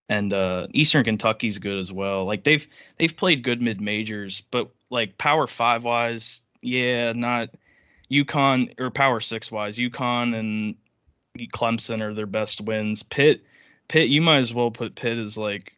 And 0.09 0.33
uh, 0.33 0.67
Eastern 0.75 1.05
Kentucky's 1.05 1.59
good 1.59 1.79
as 1.79 1.93
well. 1.93 2.25
Like 2.25 2.45
they've 2.45 2.67
they've 2.99 3.17
played 3.17 3.45
good 3.45 3.63
mid 3.63 3.81
majors, 3.81 4.43
but 4.51 4.71
like 4.91 5.17
Power 5.17 5.47
Five 5.47 5.85
wise, 5.85 6.43
yeah, 6.61 7.13
not 7.13 7.51
UConn 8.11 8.79
or 8.79 8.91
Power 8.91 9.21
Six 9.21 9.51
wise, 9.51 9.79
UConn 9.79 10.37
and 10.37 10.75
Clemson 11.39 12.03
are 12.03 12.13
their 12.13 12.27
best 12.27 12.61
wins. 12.61 13.03
Pitt, 13.05 13.45
Pitt, 13.89 14.09
you 14.09 14.21
might 14.21 14.39
as 14.39 14.53
well 14.53 14.71
put 14.71 14.97
Pitt 14.97 15.17
as 15.17 15.39
like 15.39 15.73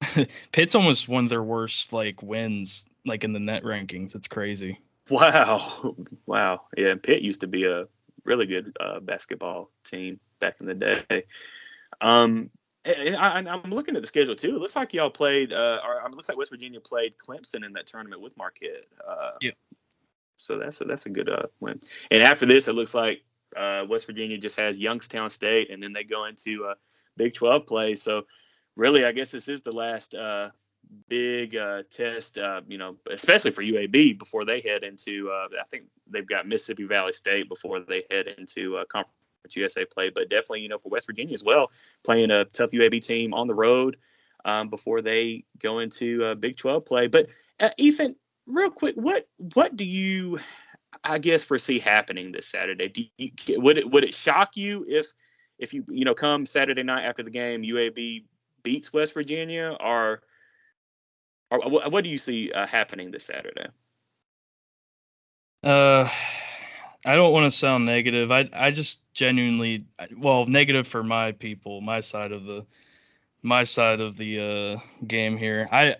Pitt's 0.52 0.74
almost 0.74 1.08
one 1.08 1.24
of 1.24 1.30
their 1.30 1.42
worst 1.42 1.92
like 1.92 2.22
wins, 2.22 2.86
like 3.04 3.24
in 3.24 3.32
the 3.32 3.40
net 3.40 3.62
rankings. 3.62 4.14
It's 4.14 4.28
crazy. 4.28 4.78
Wow, 5.10 5.96
wow, 6.26 6.62
yeah. 6.76 6.94
Pitt 7.02 7.22
used 7.22 7.40
to 7.40 7.48
be 7.48 7.64
a 7.64 7.86
really 8.24 8.46
good 8.46 8.76
uh, 8.78 9.00
basketball 9.00 9.70
team 9.84 10.20
back 10.40 10.56
in 10.60 10.66
the 10.66 10.74
day. 10.74 11.24
Um, 12.00 12.50
and 12.84 13.16
I, 13.16 13.40
am 13.40 13.70
looking 13.70 13.96
at 13.96 14.02
the 14.02 14.06
schedule 14.06 14.36
too. 14.36 14.56
It 14.56 14.58
looks 14.58 14.76
like 14.76 14.94
y'all 14.94 15.10
played, 15.10 15.52
uh, 15.52 15.80
or 15.84 16.00
it 16.06 16.14
looks 16.14 16.28
like 16.28 16.38
West 16.38 16.50
Virginia 16.50 16.80
played 16.80 17.14
Clemson 17.18 17.64
in 17.66 17.74
that 17.74 17.86
tournament 17.86 18.22
with 18.22 18.36
Marquette. 18.36 18.86
Uh, 19.06 19.32
yeah. 19.40 19.50
So 20.36 20.58
that's 20.58 20.80
a, 20.80 20.84
that's 20.84 21.04
a 21.04 21.10
good 21.10 21.28
uh, 21.28 21.48
win. 21.60 21.80
And 22.10 22.22
after 22.22 22.46
this, 22.46 22.68
it 22.68 22.72
looks 22.72 22.94
like 22.94 23.22
uh, 23.56 23.84
West 23.88 24.06
Virginia 24.06 24.38
just 24.38 24.58
has 24.58 24.78
Youngstown 24.78 25.28
State, 25.28 25.70
and 25.70 25.82
then 25.82 25.92
they 25.92 26.04
go 26.04 26.24
into 26.24 26.64
uh, 26.64 26.74
Big 27.16 27.34
12 27.34 27.66
play. 27.66 27.94
So 27.96 28.22
really, 28.76 29.04
I 29.04 29.12
guess 29.12 29.30
this 29.30 29.48
is 29.48 29.60
the 29.60 29.72
last 29.72 30.14
uh, 30.14 30.50
big 31.08 31.56
uh, 31.56 31.82
test, 31.90 32.38
uh, 32.38 32.60
you 32.68 32.78
know, 32.78 32.96
especially 33.10 33.50
for 33.50 33.62
UAB 33.62 34.18
before 34.18 34.44
they 34.44 34.60
head 34.60 34.84
into. 34.84 35.30
Uh, 35.30 35.48
I 35.60 35.64
think 35.70 35.84
they've 36.08 36.26
got 36.26 36.46
Mississippi 36.46 36.84
Valley 36.84 37.12
State 37.12 37.48
before 37.48 37.80
they 37.80 38.04
head 38.10 38.26
into 38.26 38.76
uh, 38.76 38.84
Conference 38.86 39.12
USA 39.54 39.84
play. 39.84 40.10
But 40.10 40.30
definitely, 40.30 40.60
you 40.60 40.68
know, 40.68 40.78
for 40.78 40.88
West 40.88 41.06
Virginia 41.06 41.34
as 41.34 41.44
well, 41.44 41.70
playing 42.04 42.30
a 42.30 42.44
tough 42.44 42.70
UAB 42.70 43.04
team 43.04 43.34
on 43.34 43.46
the 43.46 43.54
road. 43.54 43.96
um, 44.44 44.68
before 44.68 45.00
they 45.00 45.44
go 45.58 45.78
into 45.80 46.24
uh, 46.24 46.34
Big 46.34 46.56
12 46.56 46.84
play. 46.84 47.06
But 47.06 47.28
uh, 47.58 47.70
Ethan, 47.76 48.16
real 48.46 48.70
quick, 48.70 48.94
what 48.96 49.28
what 49.54 49.76
do 49.76 49.84
you, 49.84 50.40
I 51.04 51.18
guess, 51.18 51.44
foresee 51.44 51.78
happening 51.78 52.32
this 52.32 52.46
Saturday? 52.46 52.88
Do 52.88 53.04
you, 53.16 53.60
would 53.60 53.78
it 53.78 53.90
would 53.90 54.04
it 54.04 54.14
shock 54.14 54.56
you 54.56 54.84
if 54.88 55.12
if 55.58 55.74
you 55.74 55.84
you 55.88 56.04
know 56.04 56.14
come 56.14 56.46
Saturday 56.46 56.82
night 56.82 57.04
after 57.04 57.22
the 57.22 57.30
game, 57.30 57.62
UAB 57.62 58.24
beats 58.62 58.92
West 58.92 59.14
Virginia, 59.14 59.76
or 59.78 60.22
or 61.50 61.60
what 61.90 62.04
do 62.04 62.10
you 62.10 62.18
see 62.18 62.52
uh, 62.52 62.66
happening 62.66 63.10
this 63.10 63.24
Saturday? 63.24 63.66
Uh, 65.62 66.08
I 67.04 67.16
don't 67.16 67.32
want 67.32 67.50
to 67.50 67.58
sound 67.58 67.86
negative. 67.86 68.30
I 68.30 68.48
I 68.52 68.70
just 68.70 69.00
genuinely, 69.12 69.86
well, 70.16 70.46
negative 70.46 70.86
for 70.86 71.02
my 71.02 71.32
people, 71.32 71.80
my 71.80 72.00
side 72.00 72.32
of 72.32 72.44
the 72.44 72.66
my 73.42 73.64
side 73.64 74.00
of 74.00 74.16
the 74.16 74.78
uh, 74.78 75.04
game 75.06 75.36
here. 75.36 75.68
I 75.70 75.96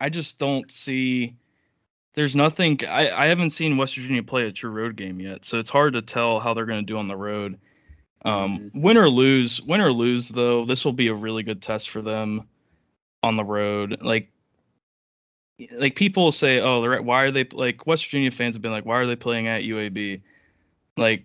I 0.00 0.08
just 0.08 0.38
don't 0.38 0.70
see. 0.70 1.36
There's 2.14 2.34
nothing. 2.34 2.80
I, 2.86 3.10
I 3.10 3.26
haven't 3.26 3.50
seen 3.50 3.76
West 3.76 3.96
Virginia 3.96 4.22
play 4.22 4.46
a 4.46 4.52
true 4.52 4.70
road 4.70 4.96
game 4.96 5.20
yet, 5.20 5.44
so 5.44 5.58
it's 5.58 5.70
hard 5.70 5.94
to 5.94 6.02
tell 6.02 6.40
how 6.40 6.54
they're 6.54 6.66
going 6.66 6.84
to 6.84 6.92
do 6.92 6.98
on 6.98 7.08
the 7.08 7.16
road. 7.16 7.58
Um, 8.24 8.58
mm-hmm. 8.58 8.80
Win 8.80 8.96
or 8.96 9.08
lose, 9.08 9.62
win 9.62 9.80
or 9.80 9.92
lose 9.92 10.28
though, 10.28 10.64
this 10.64 10.84
will 10.84 10.92
be 10.92 11.08
a 11.08 11.14
really 11.14 11.44
good 11.44 11.62
test 11.62 11.90
for 11.90 12.02
them 12.02 12.48
on 13.22 13.36
the 13.36 13.44
road. 13.44 13.98
Like, 14.02 14.30
like 15.72 15.94
people 15.94 16.32
say, 16.32 16.60
oh, 16.60 16.82
they're 16.82 16.94
at, 16.94 17.04
why 17.04 17.22
are 17.22 17.30
they 17.30 17.44
like 17.44 17.86
West 17.86 18.06
Virginia 18.06 18.30
fans 18.30 18.54
have 18.54 18.62
been 18.62 18.72
like, 18.72 18.84
why 18.84 18.96
are 18.96 19.06
they 19.06 19.16
playing 19.16 19.48
at 19.48 19.62
UAB? 19.62 20.22
Like, 20.96 21.24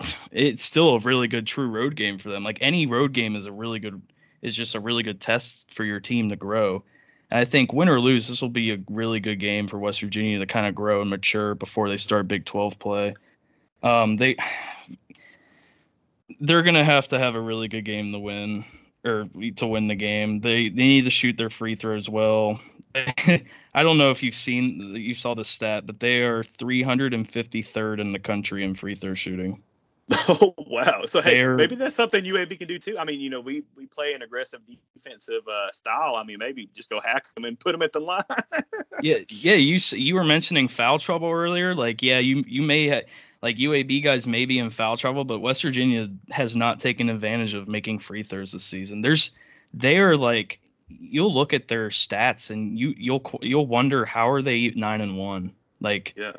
it's 0.30 0.64
still 0.64 0.94
a 0.94 1.00
really 1.00 1.28
good 1.28 1.46
true 1.46 1.68
road 1.68 1.96
game 1.96 2.18
for 2.18 2.30
them. 2.30 2.44
Like 2.44 2.58
any 2.60 2.86
road 2.86 3.12
game 3.12 3.36
is 3.36 3.46
a 3.46 3.52
really 3.52 3.78
good 3.78 4.00
is 4.42 4.54
just 4.54 4.74
a 4.74 4.80
really 4.80 5.02
good 5.02 5.20
test 5.20 5.64
for 5.72 5.82
your 5.84 6.00
team 6.00 6.28
to 6.28 6.36
grow. 6.36 6.84
And 7.30 7.40
I 7.40 7.44
think 7.44 7.72
win 7.72 7.88
or 7.88 7.98
lose, 7.98 8.28
this 8.28 8.40
will 8.40 8.48
be 8.48 8.72
a 8.72 8.78
really 8.88 9.18
good 9.18 9.40
game 9.40 9.66
for 9.66 9.78
West 9.78 10.00
Virginia 10.00 10.38
to 10.38 10.46
kind 10.46 10.66
of 10.66 10.74
grow 10.74 11.00
and 11.00 11.10
mature 11.10 11.54
before 11.54 11.88
they 11.88 11.96
start 11.96 12.28
Big 12.28 12.44
12 12.44 12.78
play. 12.78 13.14
Um, 13.82 14.16
they 14.16 14.36
they're 16.40 16.62
gonna 16.62 16.84
have 16.84 17.08
to 17.08 17.18
have 17.18 17.34
a 17.34 17.40
really 17.40 17.68
good 17.68 17.84
game 17.84 18.12
to 18.12 18.18
win 18.18 18.64
or 19.04 19.24
to 19.56 19.66
win 19.66 19.88
the 19.88 19.94
game. 19.94 20.40
They 20.40 20.68
they 20.68 20.82
need 20.82 21.04
to 21.04 21.10
shoot 21.10 21.36
their 21.36 21.50
free 21.50 21.74
throws 21.74 22.08
well. 22.08 22.60
I 23.74 23.82
don't 23.82 23.98
know 23.98 24.10
if 24.10 24.22
you've 24.22 24.34
seen 24.34 24.94
you 24.94 25.14
saw 25.14 25.34
the 25.34 25.44
stat, 25.44 25.86
but 25.86 26.00
they 26.00 26.20
are 26.22 26.42
353rd 26.42 28.00
in 28.00 28.12
the 28.12 28.18
country 28.18 28.64
in 28.64 28.74
free 28.74 28.94
throw 28.94 29.14
shooting. 29.14 29.62
Oh 30.28 30.54
wow! 30.56 31.02
So 31.06 31.20
hey, 31.20 31.34
They're, 31.34 31.56
maybe 31.56 31.74
that's 31.74 31.96
something 31.96 32.22
UAB 32.22 32.58
can 32.58 32.68
do 32.68 32.78
too. 32.78 32.96
I 32.96 33.04
mean, 33.04 33.20
you 33.20 33.28
know, 33.28 33.40
we 33.40 33.64
we 33.76 33.86
play 33.86 34.12
an 34.12 34.22
aggressive 34.22 34.60
defensive 34.94 35.42
uh, 35.48 35.72
style. 35.72 36.14
I 36.14 36.22
mean, 36.22 36.38
maybe 36.38 36.68
just 36.76 36.90
go 36.90 37.00
hack 37.00 37.24
them 37.34 37.44
and 37.44 37.58
put 37.58 37.72
them 37.72 37.82
at 37.82 37.92
the 37.92 37.98
line. 38.00 38.22
yeah, 39.02 39.18
yeah. 39.28 39.54
You 39.54 39.78
you 39.92 40.14
were 40.14 40.24
mentioning 40.24 40.68
foul 40.68 41.00
trouble 41.00 41.30
earlier. 41.30 41.74
Like, 41.74 42.02
yeah, 42.02 42.20
you 42.20 42.44
you 42.46 42.62
may 42.62 42.88
ha- 42.88 43.06
like 43.42 43.56
UAB 43.56 44.04
guys 44.04 44.28
may 44.28 44.46
be 44.46 44.60
in 44.60 44.70
foul 44.70 44.96
trouble, 44.96 45.24
but 45.24 45.40
West 45.40 45.62
Virginia 45.62 46.08
has 46.30 46.54
not 46.54 46.78
taken 46.78 47.10
advantage 47.10 47.54
of 47.54 47.66
making 47.66 47.98
free 47.98 48.22
throws 48.22 48.52
this 48.52 48.64
season. 48.64 49.02
There's 49.02 49.32
they 49.74 49.98
are 49.98 50.16
like 50.16 50.60
you'll 50.88 51.34
look 51.34 51.52
at 51.52 51.68
their 51.68 51.88
stats 51.88 52.50
and 52.50 52.78
you 52.78 52.94
you'll 52.96 53.22
you'll 53.42 53.66
wonder 53.66 54.04
how 54.04 54.30
are 54.30 54.42
they 54.42 54.70
nine 54.70 55.00
and 55.00 55.16
one. 55.16 55.52
Like, 55.80 56.14
yeah 56.16 56.32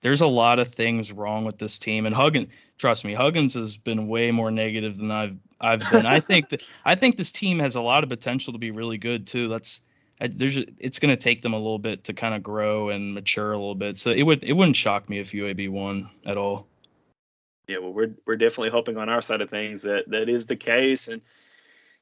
there's 0.00 0.20
a 0.20 0.26
lot 0.26 0.58
of 0.58 0.68
things 0.68 1.12
wrong 1.12 1.44
with 1.44 1.58
this 1.58 1.78
team. 1.78 2.06
And 2.06 2.14
Huggins, 2.14 2.48
trust 2.78 3.04
me, 3.04 3.14
Huggins 3.14 3.54
has 3.54 3.76
been 3.76 4.08
way 4.08 4.30
more 4.30 4.50
negative 4.50 4.96
than 4.96 5.10
I've 5.10 5.36
I've 5.60 5.90
been. 5.90 6.06
I 6.06 6.20
think 6.20 6.50
that 6.50 6.62
I 6.84 6.94
think 6.94 7.16
this 7.16 7.32
team 7.32 7.58
has 7.58 7.74
a 7.74 7.80
lot 7.80 8.04
of 8.04 8.10
potential 8.10 8.52
to 8.52 8.58
be 8.58 8.70
really 8.70 8.98
good 8.98 9.26
too. 9.26 9.48
That's 9.48 9.80
there's 10.20 10.56
it's 10.56 10.98
going 10.98 11.10
to 11.10 11.16
take 11.16 11.42
them 11.42 11.52
a 11.52 11.58
little 11.58 11.78
bit 11.78 12.04
to 12.04 12.12
kind 12.12 12.34
of 12.34 12.42
grow 12.42 12.90
and 12.90 13.14
mature 13.14 13.52
a 13.52 13.56
little 13.56 13.74
bit. 13.74 13.96
So 13.96 14.10
it 14.10 14.22
would 14.22 14.44
it 14.44 14.52
wouldn't 14.52 14.76
shock 14.76 15.08
me 15.08 15.18
if 15.18 15.32
UAB 15.32 15.70
won 15.70 16.10
at 16.24 16.36
all. 16.36 16.66
Yeah, 17.66 17.78
well, 17.78 17.92
we're 17.92 18.14
we're 18.26 18.36
definitely 18.36 18.70
hoping 18.70 18.96
on 18.96 19.08
our 19.08 19.20
side 19.20 19.40
of 19.40 19.50
things 19.50 19.82
that 19.82 20.08
that 20.08 20.28
is 20.28 20.46
the 20.46 20.56
case, 20.56 21.08
and 21.08 21.22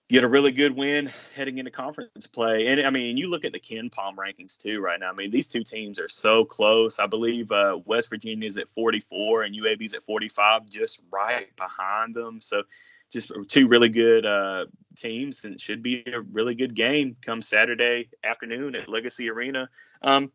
get 0.09 0.23
a 0.23 0.29
really 0.29 0.53
good 0.53 0.77
win 0.77 1.11
heading 1.35 1.59
into 1.59 1.71
conference 1.71 2.27
play. 2.29 2.69
And 2.69 2.81
I 2.81 2.91
mean, 2.91 3.17
you 3.17 3.29
look 3.29 3.45
at 3.45 3.53
the 3.53 3.59
KenPom 3.59 4.15
rankings 4.15 4.57
too 4.57 4.81
right 4.81 5.01
now. 5.01 5.11
I 5.11 5.15
mean, 5.15 5.31
these 5.31 5.49
two 5.49 5.65
teams 5.65 5.99
are 5.99 6.09
so 6.09 6.45
close. 6.45 6.99
I 6.99 7.07
believe 7.07 7.51
uh, 7.51 7.79
West 7.85 8.09
Virginia 8.09 8.47
is 8.47 8.57
at 8.57 8.69
44 8.69 9.43
and 9.43 9.55
UAB's 9.55 9.95
at 9.95 10.03
45, 10.03 10.71
just 10.71 11.03
right 11.13 11.55
behind 11.57 12.15
them. 12.15 12.41
So 12.41 12.63
just 13.11 13.33
two 13.49 13.69
really 13.69 13.89
good 13.89 14.27
uh, 14.27 14.67
teams, 14.97 15.45
and 15.45 15.55
it 15.55 15.61
should 15.61 15.83
be 15.83 16.05
a 16.07 16.21
really 16.21 16.55
good 16.55 16.75
game 16.75 17.17
come 17.21 17.43
Saturday 17.43 18.09
afternoon 18.23 18.75
at 18.75 18.89
Legacy 18.89 19.31
Arena. 19.31 19.69
Um, 20.03 20.33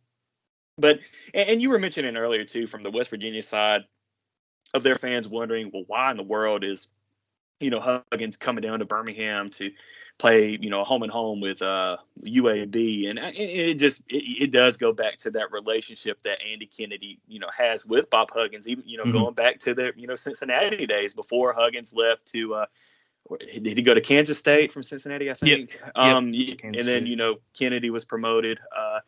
but 0.78 1.00
and 1.34 1.62
you 1.62 1.70
were 1.70 1.80
mentioning 1.80 2.16
earlier 2.16 2.46
too 2.46 2.68
from 2.68 2.82
the 2.84 2.92
West 2.92 3.10
Virginia 3.10 3.44
side 3.44 3.82
of 4.74 4.84
their 4.84 4.96
fans 4.96 5.28
wondering, 5.28 5.70
well, 5.74 5.84
why 5.86 6.12
in 6.12 6.18
the 6.18 6.24
world 6.24 6.64
is 6.64 6.88
you 7.62 7.70
know 7.70 8.04
Huggins 8.12 8.38
coming 8.38 8.62
down 8.62 8.80
to 8.80 8.86
Birmingham 8.86 9.50
to 9.52 9.72
play 10.18 10.58
you 10.62 10.70
know 10.70 10.84
home 10.84 11.04
and 11.04 11.12
home 11.12 11.42
with 11.42 11.62
uh, 11.62 11.98
UAB, 12.24 13.10
and 13.10 13.20
it, 13.20 13.40
it 13.40 13.74
just 13.76 14.02
it, 14.08 14.44
it, 14.44 14.52
does 14.52 14.78
go 14.78 14.94
back 14.94 15.18
to 15.18 15.32
that 15.32 15.52
relationship 15.52 16.22
that 16.24 16.40
Andy 16.48 16.68
Kennedy 16.68 17.20
you 17.28 17.40
know 17.40 17.50
has 17.56 17.86
with 17.86 18.10
Bob 18.10 18.30
Huggins, 18.32 18.68
even 18.68 18.88
you 18.88 18.98
know 18.98 19.04
mm-hmm. 19.04 19.14
going 19.14 19.34
back 19.34 19.60
to 19.60 19.74
the 19.74 19.94
you 19.96 20.08
know 20.08 20.16
Cincinnati 20.16 20.86
days 20.86 21.14
before 21.14 21.54
Huggins 21.54 21.94
left 21.94 22.26
to. 22.28 22.56
Uh, 22.56 22.66
did 23.40 23.78
he 23.78 23.84
go 23.84 23.94
to 23.94 24.02
Kansas 24.02 24.38
State 24.38 24.74
from 24.74 24.84
Cincinnati? 24.84 25.30
I 25.30 25.36
think. 25.36 25.80
Yep. 25.80 25.92
Um, 25.96 26.34
yep. 26.34 26.60
and 26.64 26.76
then 26.76 27.06
you 27.06 27.16
know 27.16 27.36
Kennedy 27.58 27.90
was 27.90 28.04
promoted 28.04 28.60
uh, 28.76 29.00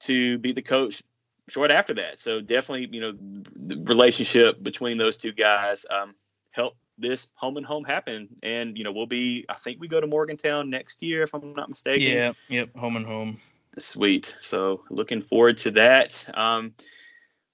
to 0.00 0.38
be 0.38 0.52
the 0.52 0.62
coach 0.62 1.02
short 1.48 1.70
after 1.70 1.94
that. 1.94 2.18
So 2.20 2.40
definitely, 2.40 2.88
you 2.92 3.00
know, 3.00 3.12
the 3.54 3.76
relationship 3.84 4.62
between 4.62 4.98
those 4.98 5.16
two 5.16 5.32
guys 5.32 5.84
um, 5.90 6.14
helped 6.52 6.78
this 6.98 7.26
home 7.34 7.56
and 7.56 7.66
home 7.66 7.84
happen. 7.84 8.28
And 8.42 8.78
you 8.78 8.84
know, 8.84 8.92
we'll 8.92 9.06
be. 9.06 9.44
I 9.48 9.54
think 9.54 9.80
we 9.80 9.88
go 9.88 10.00
to 10.00 10.06
Morgantown 10.06 10.70
next 10.70 11.02
year, 11.02 11.22
if 11.22 11.34
I'm 11.34 11.54
not 11.54 11.68
mistaken. 11.68 12.02
Yeah. 12.02 12.32
Yep. 12.48 12.76
Home 12.76 12.96
and 12.96 13.06
home. 13.06 13.38
Sweet. 13.78 14.36
So 14.40 14.84
looking 14.90 15.22
forward 15.22 15.56
to 15.58 15.72
that. 15.72 16.24
Um, 16.34 16.74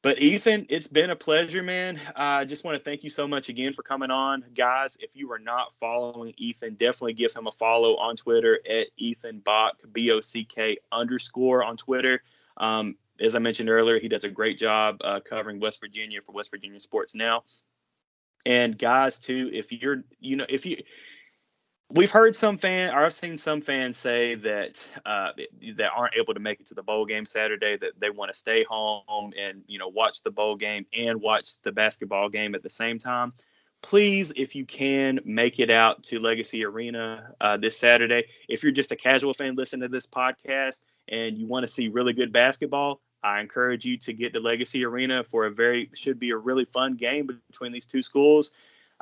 but 0.00 0.20
Ethan, 0.20 0.66
it's 0.68 0.86
been 0.86 1.10
a 1.10 1.16
pleasure, 1.16 1.62
man. 1.62 2.00
I 2.14 2.42
uh, 2.42 2.44
just 2.44 2.64
want 2.64 2.76
to 2.76 2.82
thank 2.82 3.02
you 3.02 3.10
so 3.10 3.26
much 3.26 3.48
again 3.48 3.72
for 3.72 3.82
coming 3.82 4.12
on, 4.12 4.44
guys. 4.54 4.96
If 5.00 5.10
you 5.14 5.32
are 5.32 5.40
not 5.40 5.72
following 5.80 6.34
Ethan, 6.36 6.74
definitely 6.74 7.14
give 7.14 7.34
him 7.34 7.48
a 7.48 7.50
follow 7.50 7.96
on 7.96 8.16
Twitter 8.16 8.60
at 8.68 8.88
Ethan 8.96 9.40
Bock 9.40 9.76
B 9.90 10.12
O 10.12 10.20
C 10.20 10.44
K 10.44 10.78
underscore 10.92 11.64
on 11.64 11.76
Twitter. 11.76 12.22
Um, 12.56 12.96
as 13.20 13.34
I 13.34 13.40
mentioned 13.40 13.70
earlier, 13.70 13.98
he 13.98 14.08
does 14.08 14.22
a 14.22 14.28
great 14.28 14.58
job 14.58 14.98
uh, 15.02 15.20
covering 15.20 15.58
West 15.58 15.80
Virginia 15.80 16.20
for 16.24 16.32
West 16.32 16.50
Virginia 16.50 16.78
Sports 16.78 17.14
Now. 17.16 17.42
And 18.48 18.78
guys, 18.78 19.18
too, 19.18 19.50
if 19.52 19.72
you're, 19.72 20.04
you 20.20 20.36
know, 20.36 20.46
if 20.48 20.64
you, 20.64 20.82
we've 21.90 22.10
heard 22.10 22.34
some 22.34 22.56
fan, 22.56 22.94
or 22.94 23.04
I've 23.04 23.12
seen 23.12 23.36
some 23.36 23.60
fans 23.60 23.98
say 23.98 24.36
that 24.36 24.88
uh, 25.04 25.32
that 25.74 25.90
aren't 25.94 26.16
able 26.16 26.32
to 26.32 26.40
make 26.40 26.58
it 26.58 26.68
to 26.68 26.74
the 26.74 26.82
bowl 26.82 27.04
game 27.04 27.26
Saturday, 27.26 27.76
that 27.76 28.00
they 28.00 28.08
want 28.08 28.32
to 28.32 28.38
stay 28.38 28.64
home 28.64 29.34
and 29.38 29.64
you 29.66 29.78
know 29.78 29.88
watch 29.88 30.22
the 30.22 30.30
bowl 30.30 30.56
game 30.56 30.86
and 30.96 31.20
watch 31.20 31.60
the 31.62 31.72
basketball 31.72 32.30
game 32.30 32.54
at 32.54 32.62
the 32.62 32.70
same 32.70 32.98
time. 32.98 33.34
Please, 33.82 34.32
if 34.34 34.54
you 34.54 34.64
can, 34.64 35.20
make 35.26 35.60
it 35.60 35.68
out 35.68 36.04
to 36.04 36.18
Legacy 36.18 36.64
Arena 36.64 37.34
uh, 37.42 37.58
this 37.58 37.76
Saturday. 37.76 38.24
If 38.48 38.62
you're 38.62 38.72
just 38.72 38.92
a 38.92 38.96
casual 38.96 39.34
fan 39.34 39.56
listening 39.56 39.82
to 39.82 39.88
this 39.88 40.06
podcast 40.06 40.80
and 41.06 41.36
you 41.36 41.46
want 41.46 41.64
to 41.64 41.68
see 41.70 41.88
really 41.88 42.14
good 42.14 42.32
basketball, 42.32 43.02
I 43.22 43.40
encourage 43.40 43.84
you 43.84 43.98
to 43.98 44.12
get 44.12 44.32
to 44.34 44.40
Legacy 44.40 44.84
Arena 44.84 45.24
for 45.24 45.46
a 45.46 45.50
very 45.50 45.90
should 45.94 46.18
be 46.18 46.30
a 46.30 46.36
really 46.36 46.64
fun 46.64 46.94
game 46.94 47.26
between 47.50 47.72
these 47.72 47.86
two 47.86 48.02
schools. 48.02 48.52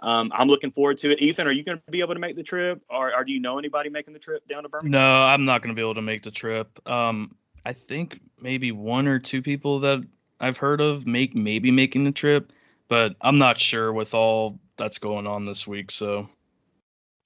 Um, 0.03 0.31
I'm 0.35 0.49
looking 0.49 0.73
forward 0.73 0.99
to 0.99 1.11
it. 1.11 1.23
Ethan, 1.23 1.47
are 1.47 1.53
you 1.53 1.65
going 1.65 1.79
to 1.79 1.91
be 1.91 2.01
able 2.01 2.15
to 2.15 2.21
make 2.21 2.37
the 2.37 2.43
trip, 2.43 2.83
or, 2.91 3.15
or 3.17 3.25
do 3.25 3.33
you 3.33 3.41
know 3.41 3.59
anybody 3.59 3.89
making 3.89 4.13
the 4.13 4.19
trip 4.19 4.47
down 4.47 4.65
to 4.65 4.69
Birmingham? 4.69 4.91
No, 4.91 4.99
I'm 5.01 5.45
not 5.45 5.63
going 5.63 5.75
to 5.75 5.79
be 5.79 5.83
able 5.83 5.95
to 5.95 6.03
make 6.03 6.23
the 6.23 6.31
trip. 6.31 6.87
Um, 6.89 7.35
I 7.65 7.73
think 7.73 8.21
maybe 8.41 8.73
one 8.73 9.07
or 9.07 9.19
two 9.19 9.41
people 9.43 9.81
that 9.81 10.05
I've 10.39 10.59
heard 10.59 10.81
of 10.81 11.07
make 11.07 11.35
maybe 11.35 11.71
making 11.71 12.05
the 12.05 12.13
trip, 12.13 12.53
but 12.89 13.17
I'm 13.21 13.39
not 13.39 13.59
sure 13.59 13.91
with 13.93 14.13
all 14.13 14.59
that's 14.77 14.99
going 14.99 15.27
on 15.27 15.47
this 15.47 15.67
week. 15.67 15.91
So 15.91 16.29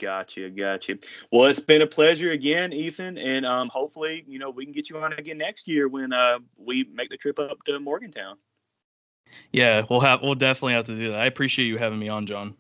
Gotcha, 0.01 0.49
gotcha. 0.51 0.99
Well, 1.31 1.49
it's 1.49 1.61
been 1.61 1.83
a 1.83 1.87
pleasure 1.87 2.31
again, 2.31 2.73
Ethan, 2.73 3.19
and 3.19 3.45
um, 3.45 3.69
hopefully, 3.69 4.25
you 4.27 4.39
know, 4.39 4.51
we 4.51 4.65
can 4.65 4.73
get 4.73 4.89
you 4.89 4.99
on 4.99 5.13
again 5.13 5.39
next 5.39 5.69
year 5.69 5.89
when 5.89 6.13
uh, 6.13 6.39
we 6.57 6.89
make 6.93 7.11
the 7.11 7.17
trip 7.17 7.39
up 7.39 7.63
to 7.65 7.79
Morgantown. 7.79 8.37
Yeah, 9.53 9.85
we'll 9.89 10.01
have 10.01 10.23
we'll 10.23 10.35
definitely 10.35 10.73
have 10.73 10.87
to 10.87 10.97
do 10.97 11.11
that. 11.11 11.21
I 11.21 11.27
appreciate 11.27 11.67
you 11.67 11.77
having 11.77 11.99
me 11.99 12.09
on, 12.09 12.27
John. 12.27 12.55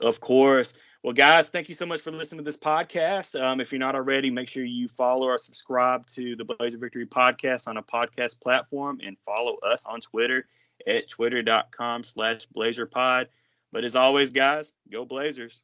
Of 0.00 0.20
course. 0.20 0.74
Well, 1.02 1.12
guys, 1.12 1.50
thank 1.50 1.68
you 1.68 1.74
so 1.74 1.86
much 1.86 2.00
for 2.00 2.10
listening 2.10 2.38
to 2.38 2.44
this 2.44 2.56
podcast. 2.56 3.40
Um, 3.40 3.60
if 3.60 3.70
you're 3.70 3.78
not 3.78 3.94
already, 3.94 4.30
make 4.30 4.48
sure 4.48 4.64
you 4.64 4.88
follow 4.88 5.26
or 5.26 5.38
subscribe 5.38 6.04
to 6.08 6.34
the 6.34 6.44
Blazer 6.44 6.78
Victory 6.78 7.06
podcast 7.06 7.68
on 7.68 7.76
a 7.76 7.82
podcast 7.82 8.40
platform 8.40 9.00
and 9.04 9.16
follow 9.24 9.56
us 9.58 9.84
on 9.84 10.00
Twitter 10.00 10.48
at 10.86 11.08
twitter.com 11.08 12.02
slash 12.02 12.48
blazerpod. 12.56 13.26
But 13.70 13.84
as 13.84 13.94
always, 13.94 14.32
guys, 14.32 14.72
go 14.90 15.04
Blazers. 15.04 15.62